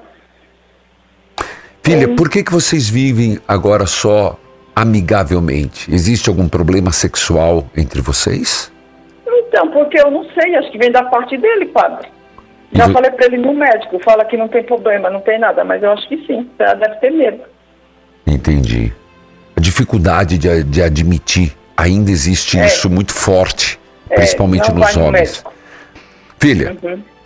Filha, 1.82 2.08
por 2.14 2.30
que, 2.30 2.42
que 2.42 2.52
vocês 2.52 2.88
vivem 2.88 3.38
agora 3.46 3.86
só 3.86 4.38
amigavelmente? 4.74 5.92
Existe 5.92 6.28
algum 6.28 6.48
problema 6.48 6.92
sexual 6.92 7.66
entre 7.76 8.00
vocês? 8.00 8.72
Então, 9.26 9.70
porque 9.70 9.98
eu 10.00 10.10
não 10.10 10.24
sei, 10.30 10.54
acho 10.56 10.70
que 10.70 10.78
vem 10.78 10.90
da 10.90 11.04
parte 11.04 11.36
dele, 11.36 11.66
padre. 11.66 12.08
Já 12.72 12.88
falei 12.90 13.10
pra 13.12 13.26
ele 13.26 13.36
no 13.36 13.54
médico, 13.54 14.00
fala 14.00 14.24
que 14.24 14.36
não 14.36 14.48
tem 14.48 14.64
problema, 14.64 15.08
não 15.08 15.20
tem 15.20 15.38
nada, 15.38 15.62
mas 15.64 15.80
eu 15.82 15.92
acho 15.92 16.08
que 16.08 16.16
sim, 16.26 16.50
ela 16.58 16.74
deve 16.74 16.96
ter 16.96 17.10
medo. 17.10 17.42
Entendi. 18.26 18.92
A 19.56 19.60
dificuldade 19.60 20.38
de, 20.38 20.64
de 20.64 20.82
admitir. 20.82 21.54
Ainda 21.76 22.10
existe 22.10 22.58
isso 22.58 22.88
muito 22.90 23.12
forte, 23.12 23.78
É, 24.10 24.14
principalmente 24.16 24.72
nos 24.72 24.94
no 24.96 25.04
homens. 25.04 25.30
médico. 25.30 25.52
Filha, 26.38 26.76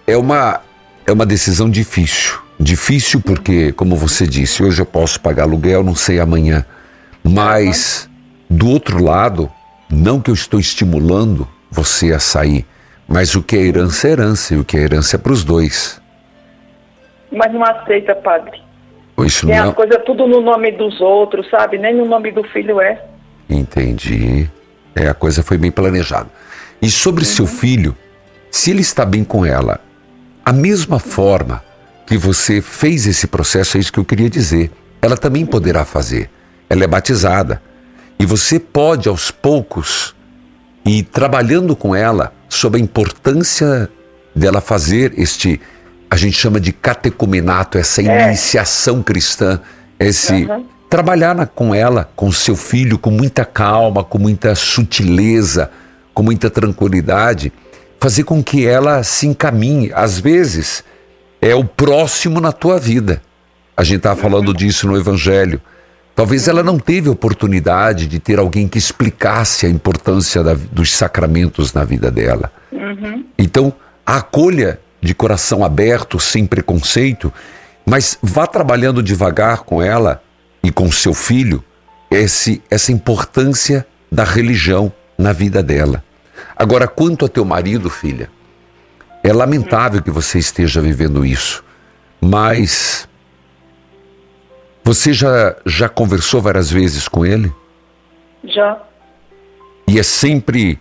é, 0.07 0.17
uma, 0.17 0.61
é 1.07 1.13
uma 1.13 1.25
decisão 1.27 1.69
difícil. 1.71 2.39
Difícil 2.61 3.21
porque, 3.21 3.73
como 3.73 3.97
você 3.97 4.27
disse, 4.27 4.63
hoje 4.63 4.81
eu 4.83 4.87
posso 4.87 5.21
pagar 5.21 5.45
aluguel, 5.45 5.83
não 5.83 5.95
sei 5.95 6.19
amanhã. 6.21 6.65
Mas, 7.23 8.09
do 8.49 8.69
outro 8.69 9.03
lado, 9.03 9.51
não 9.91 10.21
que 10.21 10.31
eu 10.31 10.35
estou 10.35 10.59
estimulando 10.59 11.47
você 11.71 12.13
a 12.13 12.19
sair, 12.19 12.65
mas 13.07 13.35
o 13.35 13.43
que 13.43 13.57
é 13.57 13.61
herança 13.61 14.09
é 14.09 14.11
herança 14.13 14.55
e 14.55 14.59
o 14.59 14.65
que 14.65 14.77
é 14.77 14.81
herança 14.81 15.17
é 15.17 15.19
para 15.19 15.33
os 15.33 15.45
dois. 15.45 16.01
Mas 17.31 17.53
não 17.53 17.65
aceita, 17.65 18.15
padre. 18.15 18.61
Isso 19.25 19.47
Tem 19.47 19.57
não 19.57 19.71
as 19.71 19.75
coisas 19.75 20.03
tudo 20.05 20.27
no 20.27 20.41
nome 20.41 20.73
dos 20.73 21.01
outros, 21.01 21.49
sabe? 21.51 21.79
Nem 21.79 21.95
no 21.95 22.05
nome 22.05 22.31
do 22.31 22.45
filho 22.45 22.81
é. 22.81 23.03
Entendi. 23.49 24.49
É, 24.95 25.09
a 25.09 25.15
coisa 25.15 25.43
foi 25.43 25.59
bem 25.59 25.71
planejada. 25.71 26.29
E 26.81 26.91
sobre 26.91 27.25
seu 27.25 27.47
filho, 27.47 27.97
se 28.51 28.71
ele 28.71 28.81
está 28.81 29.05
bem 29.05 29.25
com 29.25 29.45
ela, 29.45 29.81
a 30.45 30.53
mesma 30.53 30.99
forma 30.99 31.63
que 32.07 32.17
você 32.17 32.63
fez 32.63 33.07
esse 33.07 33.27
processo, 33.27 33.77
é 33.77 33.81
isso 33.81 33.93
que 33.93 33.99
eu 33.99 34.05
queria 34.05 34.31
dizer, 34.31 34.71
ela 35.03 35.17
também 35.17 35.45
poderá 35.45 35.85
fazer. 35.85 36.31
Ela 36.69 36.85
é 36.85 36.87
batizada. 36.87 37.63
E 38.19 38.27
você 38.27 38.59
pode, 38.59 39.09
aos 39.09 39.31
poucos, 39.31 40.15
ir 40.85 41.05
trabalhando 41.05 41.75
com 41.77 41.95
ela 41.95 42.33
sobre 42.49 42.81
a 42.81 42.83
importância 42.83 43.89
dela 44.35 44.61
fazer 44.61 45.13
este, 45.17 45.61
a 46.11 46.17
gente 46.17 46.37
chama 46.37 46.61
de 46.61 46.73
catecumenato, 46.73 47.79
essa 47.79 48.01
iniciação 48.29 49.03
cristã, 49.03 49.61
esse 49.99 50.47
trabalhar 50.89 51.35
na- 51.35 51.47
com 51.47 51.75
ela, 51.75 52.11
com 52.17 52.31
seu 52.33 52.57
filho, 52.57 52.99
com 52.99 53.11
muita 53.11 53.45
calma, 53.45 54.03
com 54.03 54.19
muita 54.19 54.55
sutileza, 54.55 55.71
com 56.15 56.23
muita 56.23 56.49
tranquilidade, 56.51 57.53
fazer 58.01 58.25
com 58.25 58.43
que 58.43 58.67
ela 58.67 59.03
se 59.03 59.27
encaminhe. 59.27 59.91
Às 59.95 60.19
vezes 60.19 60.83
é 61.41 61.55
o 61.55 61.65
próximo 61.65 62.41
na 62.41 62.53
tua 62.53 62.79
vida. 62.79 63.21
A 63.77 63.85
gente 63.85 63.99
estava 63.99 64.17
falando 64.21 64.53
disso 64.55 64.89
no 64.89 64.97
Evangelho. 64.97 65.61
Talvez 66.19 66.49
ela 66.49 66.65
não 66.65 66.81
teve 66.81 67.09
oportunidade 67.09 68.09
de 68.09 68.19
ter 68.19 68.41
alguém 68.41 68.67
que 68.67 68.77
explicasse 68.77 69.67
a 69.67 69.69
importância 69.69 70.43
da- 70.43 70.55
dos 70.73 70.93
sacramentos 70.93 71.73
na 71.73 71.85
vida 71.85 72.11
dela. 72.11 72.51
Então, 73.39 73.73
a 74.05 74.17
acolha 74.17 74.81
de 75.01 75.15
coração 75.15 75.65
aberto, 75.65 76.19
sem 76.19 76.45
preconceito, 76.45 77.33
mas 77.87 78.19
vá 78.21 78.49
trabalhando 78.49 79.01
devagar 79.01 79.59
com 79.59 79.81
ela 79.81 80.21
e 80.61 80.73
com 80.73 80.91
seu 80.91 81.15
filho 81.15 81.63
esse, 82.11 82.61
essa 82.69 82.91
importância 82.91 83.87
da 84.11 84.25
religião 84.25 84.93
na 85.17 85.33
vida 85.33 85.63
dela. 85.63 86.03
Agora, 86.57 86.89
quanto 86.89 87.27
a 87.27 87.29
teu 87.29 87.45
marido, 87.45 87.89
filha, 87.89 88.29
é 89.23 89.33
lamentável 89.33 90.03
que 90.03 90.11
você 90.11 90.41
esteja 90.41 90.81
vivendo 90.81 91.25
isso, 91.25 91.63
mas 92.21 93.08
você 94.89 95.13
já, 95.13 95.55
já 95.67 95.87
conversou 95.87 96.41
várias 96.41 96.71
vezes 96.71 97.07
com 97.09 97.27
ele? 97.27 97.53
Já. 98.43 98.79
E 99.87 99.99
é 99.99 100.03
sempre 100.03 100.79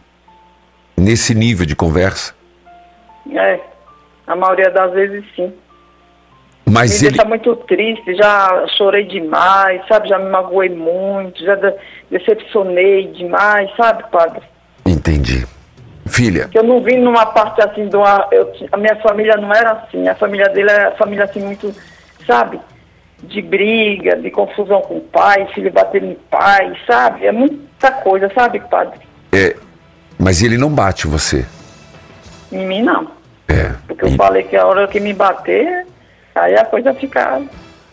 nesse 0.95 1.35
nível 1.35 1.65
de 1.65 1.75
conversa? 1.75 2.33
É. 3.29 3.59
A 4.25 4.33
maioria 4.33 4.71
das 4.71 4.93
vezes 4.93 5.25
sim. 5.35 5.51
Mas 6.65 7.01
me 7.01 7.07
ele. 7.07 7.17
deixa 7.17 7.27
muito 7.27 7.53
triste, 7.67 8.15
já 8.15 8.65
chorei 8.77 9.03
demais, 9.03 9.85
sabe? 9.89 10.07
Já 10.07 10.17
me 10.17 10.29
magoei 10.29 10.69
muito, 10.69 11.43
já 11.43 11.55
de- 11.55 11.75
decepcionei 12.09 13.07
demais, 13.07 13.69
sabe, 13.75 14.05
padre? 14.09 14.41
Entendi. 14.85 15.45
Filha, 16.05 16.49
eu 16.53 16.63
não 16.63 16.81
vim 16.81 16.97
numa 16.99 17.25
parte 17.25 17.61
assim, 17.61 17.89
de 17.89 17.95
uma, 17.97 18.25
eu, 18.31 18.53
a 18.71 18.77
minha 18.77 18.95
família 19.01 19.35
não 19.35 19.53
era 19.53 19.73
assim, 19.73 20.07
a 20.07 20.15
família 20.15 20.47
dele 20.47 20.71
era 20.71 20.91
família 20.95 21.25
assim 21.25 21.41
muito, 21.41 21.75
sabe? 22.25 22.57
De 23.23 23.41
briga, 23.41 24.15
de 24.15 24.29
confusão 24.29 24.81
com 24.81 24.97
o 24.97 25.01
pai, 25.01 25.47
filho 25.53 25.71
batendo 25.71 26.05
em 26.05 26.17
pai, 26.29 26.73
sabe? 26.85 27.25
É 27.25 27.31
muita 27.31 27.91
coisa, 27.91 28.31
sabe, 28.33 28.59
padre? 28.59 28.99
é. 29.31 29.55
Mas 30.19 30.41
ele 30.41 30.57
não 30.57 30.71
bate 30.71 31.05
você. 31.05 31.45
Em 32.51 32.65
mim 32.65 32.81
não. 32.81 33.11
É. 33.47 33.73
Porque 33.87 34.05
eu 34.05 34.11
falei 34.13 34.43
que 34.43 34.55
a 34.55 34.65
hora 34.65 34.87
que 34.87 34.99
me 34.99 35.13
bater, 35.13 35.85
aí 36.33 36.55
a 36.55 36.65
coisa 36.65 36.93
fica. 36.93 37.41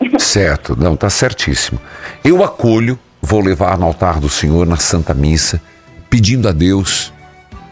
Certo, 0.17 0.75
não, 0.75 0.95
tá 0.95 1.09
certíssimo. 1.09 1.79
Eu 2.23 2.43
acolho, 2.43 2.97
vou 3.21 3.41
levar 3.41 3.77
no 3.77 3.85
altar 3.85 4.19
do 4.19 4.27
Senhor 4.29 4.65
na 4.65 4.77
Santa 4.77 5.13
Missa, 5.13 5.61
pedindo 6.09 6.49
a 6.49 6.51
Deus 6.51 7.13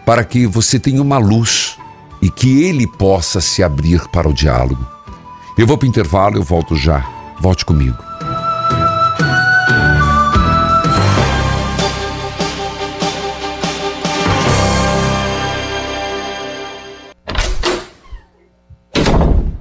para 0.05 0.23
que 0.23 0.45
você 0.45 0.79
tenha 0.79 1.01
uma 1.01 1.17
luz 1.17 1.77
e 2.21 2.29
que 2.29 2.63
Ele 2.63 2.87
possa 2.87 3.41
se 3.41 3.63
abrir 3.63 4.07
para 4.09 4.27
o 4.27 4.33
diálogo. 4.33 4.85
Eu 5.57 5.67
vou 5.67 5.77
para 5.77 5.85
o 5.85 5.89
intervalo, 5.89 6.37
eu 6.37 6.43
volto 6.43 6.75
já. 6.75 7.05
Volte 7.43 7.65
comigo. 7.65 7.97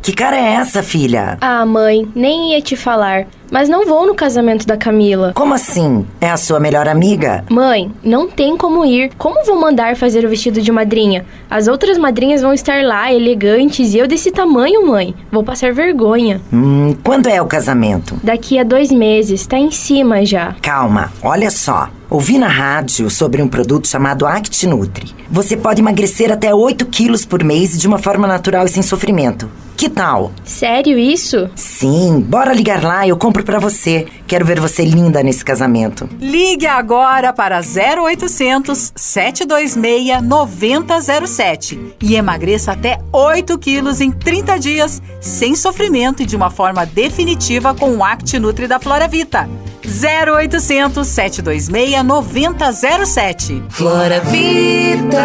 Que 0.01 0.13
cara 0.13 0.37
é 0.37 0.55
essa, 0.55 0.81
filha? 0.81 1.39
Ah, 1.41 1.67
mãe, 1.67 2.09
nem 2.15 2.53
ia 2.53 2.63
te 2.63 2.77
falar. 2.77 3.27
Mas 3.53 3.69
não 3.69 3.85
vou 3.85 4.07
no 4.07 4.15
casamento 4.15 4.67
da 4.67 4.79
Camila. 4.79 5.33
Como 5.35 5.53
assim? 5.53 6.07
É 6.19 6.31
a 6.31 6.39
sua 6.39 6.59
melhor 6.59 6.89
amiga? 6.89 7.45
Mãe, 7.51 7.93
não 8.03 8.27
tem 8.27 8.57
como 8.57 8.83
ir. 8.83 9.11
Como 9.19 9.45
vou 9.45 9.61
mandar 9.61 9.95
fazer 9.95 10.25
o 10.25 10.29
vestido 10.31 10.63
de 10.63 10.73
madrinha? 10.73 11.27
As 11.51 11.69
outras 11.69 11.99
madrinhas 11.99 12.41
vão 12.41 12.55
estar 12.55 12.83
lá, 12.83 13.13
elegantes, 13.13 13.93
e 13.93 13.99
eu 13.99 14.09
desse 14.09 14.31
tamanho, 14.31 14.87
mãe. 14.87 15.15
Vou 15.31 15.45
passar 15.45 15.71
vergonha. 15.71 16.41
Hum, 16.51 16.97
quando 17.05 17.27
é 17.27 17.43
o 17.43 17.47
casamento? 17.47 18.19
Daqui 18.25 18.59
a 18.59 18.65
dois 18.65 18.91
meses, 18.91 19.47
tá 19.47 19.59
em 19.59 19.71
cima 19.71 20.25
já. 20.25 20.57
Calma, 20.63 21.13
olha 21.23 21.51
só. 21.51 21.91
Ouvi 22.09 22.39
na 22.39 22.49
rádio 22.49 23.11
sobre 23.11 23.43
um 23.43 23.49
produto 23.49 23.87
chamado 23.87 24.25
ActiNutri. 24.25 25.15
Você 25.31 25.59
pode 25.59 25.83
emagrecer 25.83 26.33
até 26.33 26.55
8 26.55 26.87
quilos 26.87 27.27
por 27.27 27.45
mês 27.45 27.79
de 27.79 27.87
uma 27.87 27.99
forma 27.99 28.27
natural 28.27 28.65
e 28.65 28.69
sem 28.69 28.83
sofrimento. 28.83 29.49
Que 29.83 29.91
tal? 29.91 30.31
Sério 30.45 30.97
isso? 30.97 31.51
Sim, 31.57 32.21
bora 32.21 32.55
ligar 32.55 32.85
lá, 32.85 33.05
eu 33.05 33.17
compro 33.17 33.43
pra 33.43 33.59
você. 33.59 34.07
Quero 34.29 34.45
ver 34.45 34.61
você 34.61 34.85
linda 34.85 35.25
nesse 35.25 35.45
casamento. 35.45 36.09
Ligue 36.21 36.69
agora 36.69 37.33
para 37.33 37.59
0800 37.59 38.93
726 38.95 40.23
9007 40.23 41.97
e 42.01 42.15
emagreça 42.15 42.71
até 42.71 43.01
8 43.13 43.59
quilos 43.59 44.01
em 44.01 44.13
30 44.13 44.57
dias, 44.57 45.03
sem 45.21 45.57
sofrimento 45.57 46.23
e 46.23 46.27
de 46.27 46.37
uma 46.37 46.49
forma 46.49 46.87
definitiva 46.87 47.75
com 47.75 47.97
o 47.97 48.05
ActiNutri 48.05 48.69
da 48.69 48.79
Flora 48.79 49.09
Vita. 49.09 49.51
0800 49.85 51.05
726 51.09 52.05
9007. 52.05 53.65
Flora 53.69 54.21
Vida. 54.21 55.19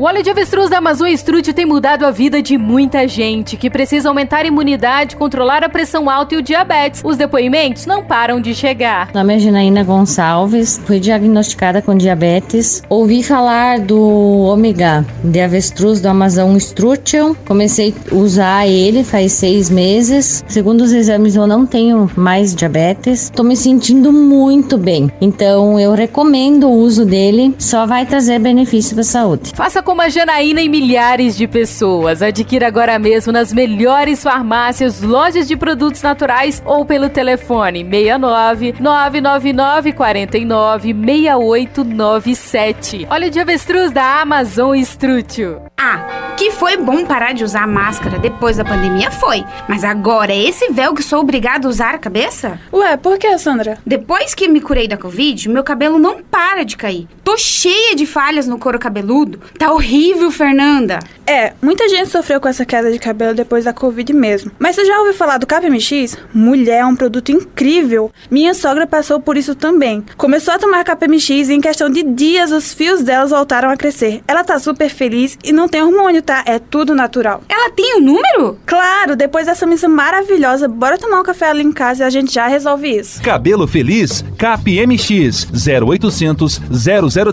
O 0.00 0.04
óleo 0.04 0.22
de 0.22 0.30
avestruz 0.30 0.70
da 0.70 0.78
Amazon 0.78 1.08
Estrútil 1.08 1.52
tem 1.52 1.66
mudado 1.66 2.06
a 2.06 2.10
vida 2.10 2.40
de 2.40 2.56
muita 2.56 3.06
gente 3.06 3.54
que 3.58 3.68
precisa 3.68 4.08
aumentar 4.08 4.46
a 4.46 4.48
imunidade, 4.48 5.14
controlar 5.14 5.62
a 5.62 5.68
pressão 5.68 6.08
alta 6.08 6.34
e 6.34 6.38
o 6.38 6.42
diabetes. 6.42 7.02
Os 7.04 7.18
depoimentos 7.18 7.84
não 7.84 8.02
param 8.02 8.40
de 8.40 8.54
chegar. 8.54 9.10
Meu 9.12 9.22
nome 9.22 9.36
é 9.36 9.38
Janaína 9.38 9.84
Gonçalves, 9.84 10.80
fui 10.86 10.98
diagnosticada 10.98 11.82
com 11.82 11.94
diabetes. 11.94 12.82
Ouvi 12.88 13.22
falar 13.22 13.78
do 13.78 14.00
ômega 14.00 15.04
de 15.22 15.38
avestruz 15.38 16.00
do 16.00 16.08
Amazon 16.08 16.56
Estrútil. 16.56 17.36
Comecei 17.46 17.94
a 18.10 18.14
usar 18.14 18.66
ele 18.66 19.04
faz 19.04 19.32
seis 19.32 19.68
meses. 19.68 20.42
Segundo 20.48 20.80
os 20.80 20.92
exames, 20.92 21.36
eu 21.36 21.46
não 21.46 21.66
tenho 21.66 22.10
mais 22.16 22.54
diabetes. 22.54 23.24
Estou 23.24 23.44
me 23.44 23.54
sentindo 23.54 24.10
muito 24.10 24.78
bem. 24.78 25.12
Então, 25.20 25.78
eu 25.78 25.92
recomendo 25.92 26.68
o 26.68 26.72
uso 26.72 27.04
dele. 27.04 27.54
Só 27.58 27.84
vai 27.84 28.06
trazer 28.06 28.38
benefício 28.38 28.94
para 28.94 29.02
a 29.02 29.04
saúde. 29.04 29.52
Faça 29.54 29.89
como 29.90 30.02
a 30.02 30.08
Janaína 30.08 30.62
e 30.62 30.68
milhares 30.68 31.36
de 31.36 31.48
pessoas. 31.48 32.22
Adquira 32.22 32.68
agora 32.68 32.96
mesmo 32.96 33.32
nas 33.32 33.52
melhores 33.52 34.22
farmácias, 34.22 35.02
lojas 35.02 35.48
de 35.48 35.56
produtos 35.56 36.00
naturais 36.00 36.62
ou 36.64 36.84
pelo 36.84 37.08
telefone 37.08 37.82
69 37.82 38.76
999 38.78 39.92
49 39.92 40.94
6897. 40.94 43.08
Óleo 43.10 43.30
de 43.32 43.40
avestruz 43.40 43.90
da 43.90 44.20
Amazon 44.20 44.76
Estrútil. 44.76 45.60
Ah, 45.82 46.34
que 46.36 46.50
foi 46.50 46.76
bom 46.76 47.06
parar 47.06 47.32
de 47.32 47.42
usar 47.42 47.66
máscara 47.66 48.18
depois 48.18 48.58
da 48.58 48.64
pandemia 48.66 49.10
foi. 49.10 49.42
Mas 49.66 49.82
agora 49.82 50.30
é 50.30 50.38
esse 50.38 50.70
véu 50.70 50.94
que 50.94 51.02
sou 51.02 51.20
obrigada 51.20 51.66
a 51.66 51.70
usar 51.70 51.94
a 51.94 51.98
cabeça? 51.98 52.60
Ué, 52.70 52.98
por 52.98 53.16
que, 53.16 53.38
Sandra? 53.38 53.78
Depois 53.86 54.34
que 54.34 54.46
me 54.46 54.60
curei 54.60 54.86
da 54.86 54.98
Covid, 54.98 55.48
meu 55.48 55.64
cabelo 55.64 55.98
não 55.98 56.22
para 56.22 56.64
de 56.64 56.76
cair. 56.76 57.08
Tô 57.24 57.38
cheia 57.38 57.96
de 57.96 58.04
falhas 58.04 58.46
no 58.46 58.58
couro 58.58 58.78
cabeludo. 58.78 59.40
Tá 59.58 59.72
horrível, 59.72 60.30
Fernanda. 60.30 60.98
É, 61.26 61.54
muita 61.62 61.88
gente 61.88 62.10
sofreu 62.10 62.40
com 62.40 62.48
essa 62.48 62.66
queda 62.66 62.92
de 62.92 62.98
cabelo 62.98 63.34
depois 63.34 63.64
da 63.64 63.72
Covid 63.72 64.12
mesmo. 64.12 64.50
Mas 64.58 64.76
você 64.76 64.84
já 64.84 64.98
ouviu 64.98 65.14
falar 65.14 65.38
do 65.38 65.46
KPMX? 65.46 66.18
Mulher, 66.34 66.80
é 66.80 66.84
um 66.84 66.96
produto 66.96 67.30
incrível. 67.30 68.10
Minha 68.30 68.52
sogra 68.52 68.86
passou 68.86 69.18
por 69.20 69.38
isso 69.38 69.54
também. 69.54 70.04
Começou 70.18 70.52
a 70.52 70.58
tomar 70.58 70.84
KPMX 70.84 71.48
e 71.48 71.54
em 71.54 71.60
questão 71.60 71.88
de 71.88 72.02
dias 72.02 72.50
os 72.50 72.74
fios 72.74 73.02
delas 73.02 73.30
voltaram 73.30 73.70
a 73.70 73.76
crescer. 73.76 74.22
Ela 74.28 74.44
tá 74.44 74.58
super 74.58 74.90
feliz 74.90 75.38
e 75.44 75.52
não 75.52 75.69
tem 75.70 75.82
hormônio, 75.82 76.20
tá? 76.22 76.42
É 76.46 76.58
tudo 76.58 76.94
natural. 76.94 77.42
Ela 77.48 77.70
tem 77.70 77.96
o 77.96 77.98
um 77.98 78.02
número? 78.02 78.58
Claro, 78.66 79.16
depois 79.16 79.46
dessa 79.46 79.66
missa 79.66 79.88
maravilhosa, 79.88 80.68
bora 80.68 80.98
tomar 80.98 81.20
um 81.20 81.24
café 81.24 81.50
ali 81.50 81.62
em 81.62 81.72
casa 81.72 82.02
e 82.02 82.06
a 82.06 82.10
gente 82.10 82.32
já 82.34 82.46
resolve 82.46 82.88
isso. 82.88 83.22
Cabelo 83.22 83.66
Feliz, 83.66 84.24
KPMX 84.36 85.48
0800 85.52 86.60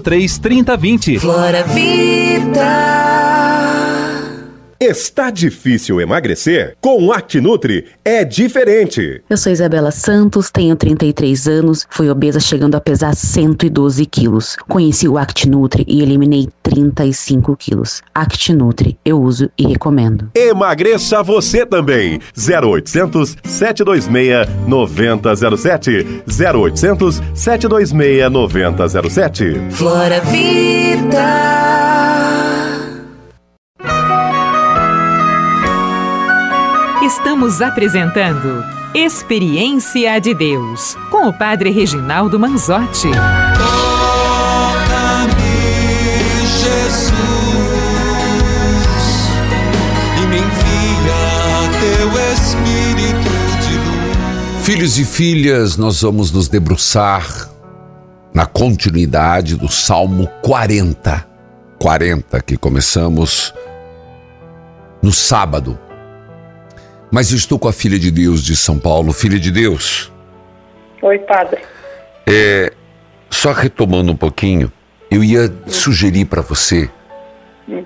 003 0.02 0.38
3020. 0.38 1.20
Flora 1.20 1.64
Vida. 1.64 3.57
Está 4.80 5.32
difícil 5.32 6.00
emagrecer? 6.00 6.78
Com 6.80 7.04
o 7.04 7.12
ActiNutri 7.12 7.86
é 8.06 8.24
diferente. 8.24 9.24
Eu 9.28 9.36
sou 9.36 9.52
Isabela 9.52 9.90
Santos, 9.90 10.52
tenho 10.52 10.76
33 10.76 11.48
anos, 11.48 11.88
fui 11.90 12.08
obesa 12.12 12.40
chegando 12.40 12.76
a 12.76 12.82
pesar 12.82 13.16
112 13.16 14.06
quilos. 14.06 14.56
Conheci 14.68 15.08
o 15.08 15.18
ActiNutri 15.18 15.84
e 15.88 16.04
eliminei 16.04 16.48
35 16.62 17.58
quilos. 17.58 18.04
ActiNutri, 18.14 19.00
eu 19.04 19.20
uso 19.20 19.50
e 19.58 19.66
recomendo. 19.66 20.30
Emagreça 20.36 21.24
você 21.24 21.66
também. 21.66 22.20
0800 22.38 23.36
726 23.44 24.48
9007. 24.68 26.24
0800 26.28 27.16
726 27.34 28.32
9007. 28.32 29.60
Flora 29.72 30.22
Vida. 30.22 31.28
Estamos 37.08 37.62
apresentando 37.62 38.66
Experiência 38.94 40.20
de 40.20 40.34
Deus 40.34 40.98
com 41.10 41.30
o 41.30 41.34
Padre 41.34 41.70
Reginaldo 41.70 42.38
Manzotti. 42.38 43.08
Toca-me, 43.08 43.96
Jesus, 46.60 47.14
e 50.22 50.26
me 50.28 50.40
envia 50.40 51.16
teu 51.80 52.10
Espírito 52.34 53.32
de 53.66 53.76
luz. 53.78 54.66
Filhos 54.66 55.00
e 55.00 55.06
filhas, 55.06 55.78
nós 55.78 56.02
vamos 56.02 56.30
nos 56.30 56.50
debruçar 56.50 57.50
na 58.34 58.46
continuidade 58.46 59.56
do 59.56 59.70
Salmo 59.72 60.28
40. 60.42 61.26
40 61.80 62.42
que 62.42 62.58
começamos 62.58 63.54
no 65.02 65.14
sábado. 65.14 65.87
Mas 67.12 67.32
estou 67.32 67.58
com 67.58 67.68
a 67.68 67.74
filha 67.74 67.98
de 67.98 68.12
Deus 68.12 68.44
de 68.44 68.56
São 68.56 68.78
Paulo. 68.78 69.14
Filha 69.14 69.40
de 69.40 69.52
Deus. 69.52 70.12
Oi, 71.02 71.20
padre. 71.20 71.62
É, 72.26 72.74
só 73.30 73.52
retomando 73.52 74.12
um 74.12 74.16
pouquinho, 74.16 74.72
eu 75.10 75.24
ia 75.24 75.54
sugerir 75.68 76.26
para 76.26 76.42
você 76.42 76.90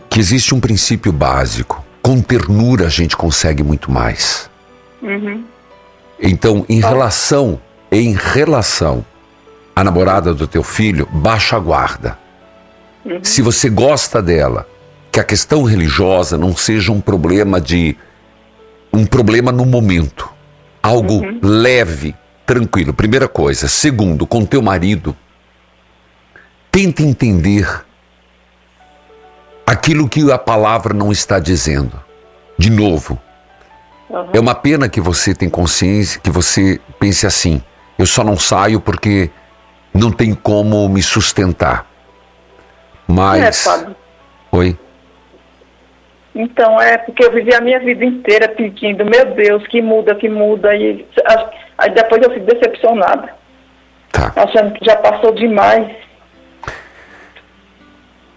que 0.09 0.19
existe 0.19 0.53
um 0.53 0.59
princípio 0.59 1.11
básico. 1.11 1.83
Com 2.01 2.21
ternura 2.21 2.87
a 2.87 2.89
gente 2.89 3.15
consegue 3.15 3.63
muito 3.63 3.91
mais. 3.91 4.49
Uhum. 5.01 5.43
Então, 6.19 6.65
em 6.67 6.79
relação, 6.79 7.59
em 7.91 8.13
relação 8.13 9.05
à 9.75 9.83
namorada 9.83 10.33
do 10.33 10.47
teu 10.47 10.63
filho, 10.63 11.07
baixa 11.11 11.55
a 11.55 11.59
guarda. 11.59 12.17
Uhum. 13.05 13.23
Se 13.23 13.41
você 13.41 13.69
gosta 13.69 14.21
dela, 14.21 14.67
que 15.11 15.19
a 15.19 15.23
questão 15.23 15.63
religiosa 15.63 16.37
não 16.37 16.55
seja 16.55 16.91
um 16.91 17.01
problema 17.01 17.59
de 17.59 17.95
um 18.93 19.05
problema 19.05 19.51
no 19.51 19.65
momento, 19.65 20.29
algo 20.81 21.21
leve, 21.41 22.15
tranquilo. 22.45 22.93
Primeira 22.93 23.27
coisa. 23.27 23.67
Segundo, 23.67 24.27
com 24.27 24.45
teu 24.45 24.61
marido, 24.61 25.15
tente 26.71 27.03
entender 27.03 27.85
aquilo 29.65 30.09
que 30.09 30.31
a 30.31 30.37
palavra 30.37 30.93
não 30.93 31.11
está 31.11 31.39
dizendo. 31.39 32.01
De 32.57 32.69
novo, 32.69 33.19
é 34.33 34.39
uma 34.39 34.53
pena 34.53 34.89
que 34.89 34.99
você 34.99 35.33
tem 35.33 35.49
consciência, 35.49 36.19
que 36.19 36.29
você 36.29 36.79
pense 36.99 37.25
assim: 37.25 37.61
eu 37.97 38.05
só 38.05 38.23
não 38.23 38.37
saio 38.37 38.79
porque 38.79 39.31
não 39.93 40.11
tem 40.11 40.33
como 40.33 40.87
me 40.89 41.01
sustentar. 41.01 41.85
Mas. 43.07 43.65
É. 43.65 43.87
Oi? 44.51 44.77
Então, 46.33 46.79
é 46.79 46.97
porque 46.97 47.23
eu 47.25 47.31
vivi 47.31 47.53
a 47.53 47.59
minha 47.61 47.79
vida 47.79 48.05
inteira 48.05 48.47
pedindo, 48.47 49.03
meu 49.05 49.25
Deus, 49.35 49.65
que 49.67 49.81
muda, 49.81 50.15
que 50.15 50.29
muda, 50.29 50.73
e 50.75 51.05
aí 51.77 51.91
depois 51.93 52.21
eu 52.23 52.31
fico 52.33 52.45
decepcionada. 52.45 53.29
Tá. 54.11 54.31
Achando 54.35 54.73
que 54.73 54.85
já 54.85 54.95
passou 54.97 55.33
demais. 55.33 55.89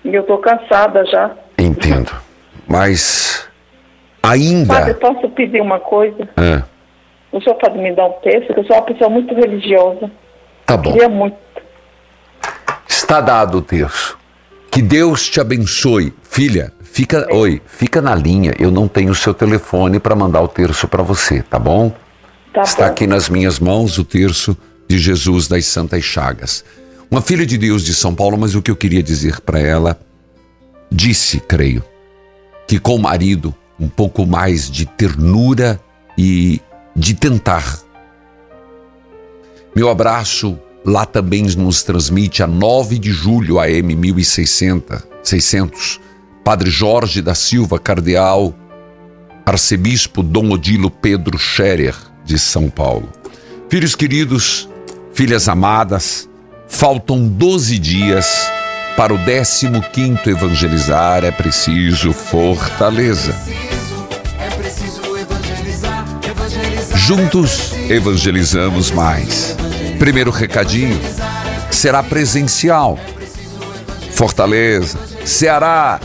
E 0.04 0.14
eu 0.14 0.22
tô 0.24 0.38
cansada 0.38 1.04
já. 1.06 1.30
Entendo. 1.58 2.12
Mas 2.66 3.48
ainda. 4.22 4.74
Padre, 4.74 4.94
posso 4.94 5.28
pedir 5.30 5.60
uma 5.60 5.78
coisa? 5.80 6.28
É, 6.36 6.62
O 7.32 7.40
senhor 7.40 7.54
pode 7.56 7.78
me 7.78 7.92
dar 7.94 8.06
um 8.06 8.12
texto? 8.14 8.46
Porque 8.48 8.60
eu 8.60 8.64
sou 8.66 8.76
uma 8.76 8.82
pessoa 8.82 9.10
muito 9.10 9.34
religiosa. 9.34 10.10
tá 10.66 10.76
bom. 10.76 10.92
Queria 10.92 11.08
muito. 11.08 11.36
Está 12.88 13.20
dado 13.20 13.58
o 13.58 13.62
texto. 13.62 14.18
Que 14.70 14.82
Deus 14.82 15.28
te 15.30 15.40
abençoe, 15.40 16.12
filha, 16.22 16.72
Fica, 16.94 17.26
oi, 17.34 17.60
fica 17.66 18.00
na 18.00 18.14
linha. 18.14 18.54
Eu 18.56 18.70
não 18.70 18.86
tenho 18.86 19.10
o 19.10 19.16
seu 19.16 19.34
telefone 19.34 19.98
para 19.98 20.14
mandar 20.14 20.40
o 20.42 20.46
terço 20.46 20.86
para 20.86 21.02
você, 21.02 21.42
tá 21.42 21.58
bom? 21.58 21.92
Tá 22.54 22.62
Está 22.62 22.84
bom. 22.84 22.88
aqui 22.92 23.04
nas 23.04 23.28
minhas 23.28 23.58
mãos 23.58 23.98
o 23.98 24.04
terço 24.04 24.56
de 24.88 24.96
Jesus 24.96 25.48
das 25.48 25.66
Santas 25.66 26.04
Chagas. 26.04 26.64
Uma 27.10 27.20
filha 27.20 27.44
de 27.44 27.58
Deus 27.58 27.82
de 27.82 27.92
São 27.92 28.14
Paulo, 28.14 28.38
mas 28.38 28.54
o 28.54 28.62
que 28.62 28.70
eu 28.70 28.76
queria 28.76 29.02
dizer 29.02 29.40
para 29.40 29.58
ela, 29.58 29.98
disse, 30.88 31.40
creio, 31.40 31.82
que 32.64 32.78
com 32.78 32.94
o 32.94 33.02
marido 33.02 33.52
um 33.76 33.88
pouco 33.88 34.24
mais 34.24 34.70
de 34.70 34.86
ternura 34.86 35.80
e 36.16 36.60
de 36.94 37.12
tentar. 37.12 37.76
Meu 39.74 39.90
abraço 39.90 40.56
lá 40.84 41.04
também 41.04 41.42
nos 41.42 41.82
transmite 41.82 42.40
a 42.40 42.46
9 42.46 43.00
de 43.00 43.10
julho 43.10 43.58
AM 43.58 43.96
1600, 43.96 45.02
600, 45.24 46.00
Padre 46.44 46.70
Jorge 46.70 47.22
da 47.22 47.34
Silva 47.34 47.78
Cardeal, 47.78 48.54
Arcebispo 49.46 50.22
Dom 50.22 50.50
Odilo 50.50 50.90
Pedro 50.90 51.38
Scherer 51.38 51.96
de 52.22 52.38
São 52.38 52.68
Paulo. 52.68 53.08
Filhos 53.70 53.94
queridos, 53.94 54.68
filhas 55.14 55.48
amadas, 55.48 56.28
faltam 56.68 57.26
12 57.26 57.78
dias 57.78 58.46
para 58.94 59.14
o 59.14 59.18
15º 59.18 60.26
evangelizar, 60.26 61.24
é 61.24 61.30
preciso 61.30 62.12
fortaleza. 62.12 63.34
Juntos 66.94 67.72
evangelizamos 67.88 68.90
mais. 68.90 69.56
Primeiro 69.98 70.30
recadinho 70.30 71.00
será 71.70 72.02
presencial. 72.02 72.98
Fortaleza, 74.10 74.98
Ceará, 75.24 76.00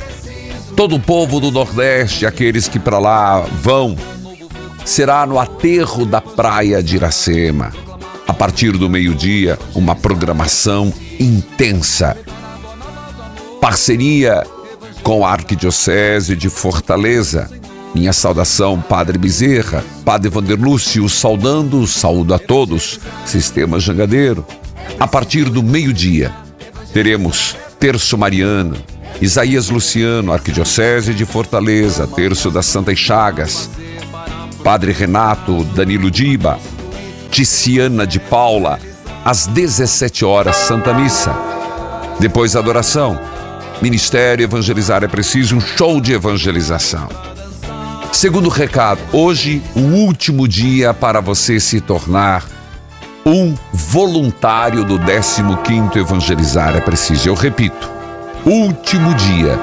todo 0.79 0.95
o 0.95 0.99
povo 0.99 1.41
do 1.41 1.51
Nordeste, 1.51 2.25
aqueles 2.25 2.69
que 2.69 2.79
para 2.79 2.99
lá 2.99 3.41
vão, 3.41 3.97
será 4.85 5.25
no 5.25 5.37
aterro 5.37 6.05
da 6.05 6.21
praia 6.21 6.81
de 6.81 6.95
Iracema. 6.95 7.73
A 8.25 8.33
partir 8.33 8.71
do 8.71 8.89
meio-dia, 8.89 9.59
uma 9.75 9.93
programação 9.93 10.93
intensa. 11.19 12.17
Parceria 13.59 14.41
com 15.03 15.25
a 15.25 15.31
Arquidiocese 15.33 16.33
de 16.33 16.49
Fortaleza. 16.49 17.51
Minha 17.93 18.13
saudação, 18.13 18.79
Padre 18.79 19.17
Bezerra, 19.17 19.83
Padre 20.05 20.29
Vanderlúcio, 20.29 21.09
saudando, 21.09 21.85
saúdo 21.87 22.33
a 22.33 22.39
todos, 22.39 23.01
Sistema 23.25 23.81
Jangadeiro. 23.81 24.45
A 24.97 25.05
partir 25.05 25.49
do 25.49 25.61
meio-dia, 25.61 26.33
teremos 26.93 27.57
Terço 27.77 28.17
Mariano, 28.17 28.77
Isaías 29.21 29.69
Luciano, 29.69 30.32
Arquidiocese 30.32 31.13
de 31.13 31.25
Fortaleza, 31.25 32.08
Terço 32.08 32.49
das 32.49 32.65
Santas 32.65 32.97
Chagas, 32.97 33.69
Padre 34.63 34.93
Renato 34.93 35.63
Danilo 35.75 36.10
Diba, 36.10 36.58
Ticiana 37.29 38.08
de 38.08 38.17
Paula, 38.19 38.79
às 39.25 39.45
17 39.47 40.23
horas, 40.23 40.55
Santa 40.55 40.93
Missa. 40.93 41.36
Depois, 42.19 42.55
adoração. 42.55 43.19
Ministério 43.82 44.43
Evangelizar 44.43 45.03
é 45.03 45.08
Preciso, 45.08 45.55
um 45.55 45.62
show 45.62 45.99
de 45.99 46.13
evangelização. 46.13 47.08
Segundo 48.12 48.49
recado, 48.49 48.99
hoje 49.13 49.62
o 49.75 49.79
último 49.79 50.47
dia 50.47 50.93
para 50.93 51.21
você 51.21 51.60
se 51.60 51.79
tornar 51.79 52.45
um 53.25 53.55
voluntário 53.71 54.84
do 54.84 54.97
15º 54.97 55.97
Evangelizar 55.97 56.75
é 56.75 56.82
Preciso. 56.82 57.29
Eu 57.29 57.36
repito, 57.36 57.98
último 58.45 59.13
dia. 59.15 59.60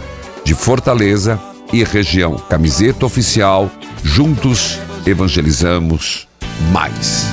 de 0.43 0.55
Fortaleza 0.55 1.39
e 1.71 1.83
região. 1.83 2.35
Camiseta 2.49 3.05
oficial, 3.05 3.69
juntos 4.03 4.79
evangelizamos 5.05 6.27
mais. 6.71 7.27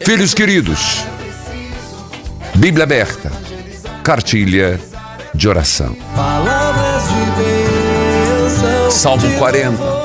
Filhos 0.00 0.32
queridos, 0.32 1.04
Bíblia 2.54 2.84
aberta, 2.84 3.30
cartilha 4.04 4.80
de 5.34 5.48
oração. 5.48 5.96
Salmo 8.90 9.30
40. 9.38 9.95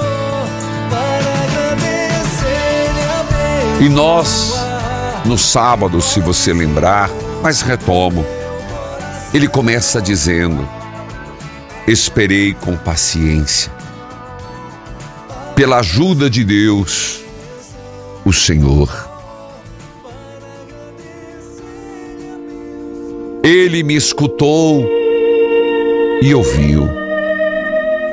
E 3.81 3.89
nós, 3.89 4.53
no 5.25 5.39
sábado, 5.39 5.99
se 6.03 6.19
você 6.19 6.53
lembrar, 6.53 7.09
mas 7.41 7.61
retomo, 7.61 8.23
ele 9.33 9.47
começa 9.47 9.99
dizendo: 9.99 10.69
Esperei 11.87 12.53
com 12.53 12.77
paciência, 12.77 13.71
pela 15.55 15.79
ajuda 15.79 16.29
de 16.29 16.43
Deus, 16.43 17.23
o 18.23 18.31
Senhor. 18.31 19.09
Ele 23.43 23.81
me 23.81 23.95
escutou 23.95 24.87
e 26.21 26.35
ouviu. 26.35 26.87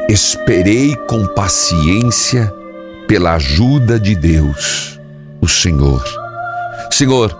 Esperei 0.08 0.96
com 1.06 1.26
paciência 1.26 2.50
pela 3.06 3.34
ajuda 3.34 4.00
de 4.00 4.14
Deus, 4.14 4.97
o 5.40 5.48
Senhor. 5.48 6.02
Senhor, 6.90 7.36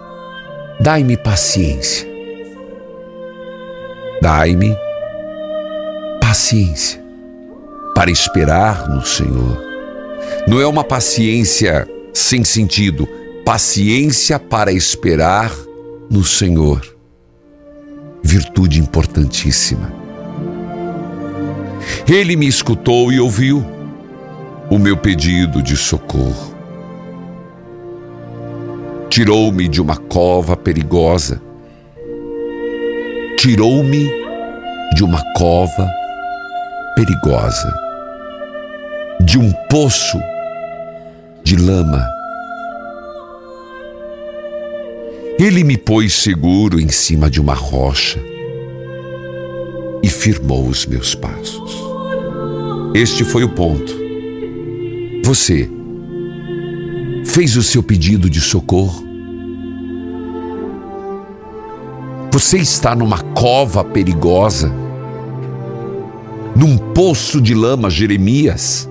dai-me 0.81 1.17
paciência. 1.17 2.07
Dai-me 4.21 4.77
paciência 6.21 7.03
para 7.95 8.11
esperar 8.11 8.89
no 8.89 9.05
Senhor. 9.05 9.63
Não 10.47 10.61
é 10.61 10.67
uma 10.67 10.85
paciência 10.85 11.89
sem 12.13 12.45
sentido, 12.45 13.09
paciência 13.45 14.39
para 14.39 14.73
esperar 14.73 15.53
no 16.11 16.25
Senhor. 16.25 16.81
Virtude 18.23 18.81
importantíssima. 18.81 19.93
Ele 22.07 22.37
me 22.37 22.47
escutou 22.47 23.13
e 23.13 23.21
ouviu 23.21 23.65
o 24.71 24.79
meu 24.79 24.97
pedido 24.97 25.63
de 25.63 25.77
socorro. 25.77 26.58
Tirou-me 29.19 29.67
de 29.67 29.81
uma 29.81 29.97
cova 29.97 30.57
perigosa. 30.57 31.43
Tirou-me 33.37 34.09
de 34.95 35.03
uma 35.03 35.21
cova 35.35 35.91
perigosa, 36.95 37.75
de 39.25 39.37
um 39.37 39.53
poço 39.69 40.21
de 41.43 41.57
lama. 41.57 42.09
Ele 45.37 45.65
me 45.65 45.77
pôs 45.77 46.15
seguro 46.15 46.79
em 46.79 46.89
cima 46.89 47.29
de 47.29 47.41
uma 47.41 47.55
rocha 47.55 48.21
e 50.01 50.09
firmou 50.09 50.69
os 50.69 50.87
meus 50.87 51.17
passos. 51.17 51.77
Este 52.95 53.25
foi 53.25 53.43
o 53.43 53.49
ponto. 53.49 53.93
Você 55.25 55.69
fez 57.25 57.57
o 57.57 57.65
seu 57.65 57.83
pedido 57.83 58.31
de 58.31 58.41
socorro? 58.41 59.08
Você 62.39 62.59
está 62.59 62.95
numa 62.95 63.19
cova 63.35 63.83
perigosa, 63.83 64.73
num 66.55 66.79
poço 66.79 67.41
de 67.41 67.53
lama, 67.53 67.91
Jeremias 67.91 68.89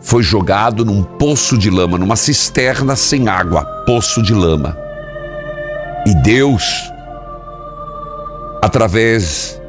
foi 0.00 0.24
jogado 0.24 0.84
num 0.84 1.04
poço 1.04 1.56
de 1.56 1.70
lama, 1.70 1.96
numa 1.96 2.16
cisterna 2.16 2.96
sem 2.96 3.28
água, 3.28 3.64
poço 3.86 4.20
de 4.20 4.34
lama. 4.34 4.76
E 6.04 6.12
Deus, 6.16 6.64
através 8.60 9.62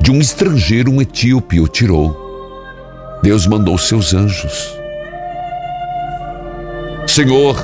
de 0.00 0.10
um 0.10 0.18
estrangeiro, 0.18 0.90
um 0.90 1.02
etíope, 1.02 1.60
o 1.60 1.68
tirou. 1.68 2.16
Deus 3.22 3.46
mandou 3.46 3.76
seus 3.76 4.14
anjos. 4.14 4.74
Senhor, 7.06 7.62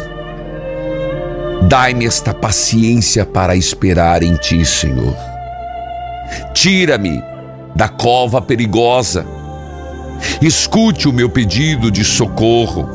Dai-me 1.69 2.07
esta 2.07 2.35
paciência 2.35 3.25
para 3.25 3.57
esperar 3.57 4.23
em 4.23 4.37
ti, 4.37 4.65
Senhor. 4.65 5.17
Tira-me 6.53 7.23
da 7.75 7.89
cova 7.89 8.41
perigosa. 8.41 9.27
Escute 10.41 11.09
o 11.09 11.13
meu 11.13 11.29
pedido 11.29 11.91
de 11.91 12.05
socorro. 12.05 12.89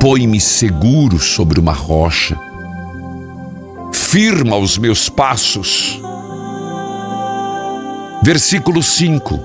Põe-me 0.00 0.40
seguro 0.40 1.18
sobre 1.18 1.60
uma 1.60 1.72
rocha. 1.72 2.38
Firma 3.92 4.56
os 4.56 4.78
meus 4.78 5.08
passos. 5.08 6.00
Versículo 8.22 8.82
5. 8.82 9.38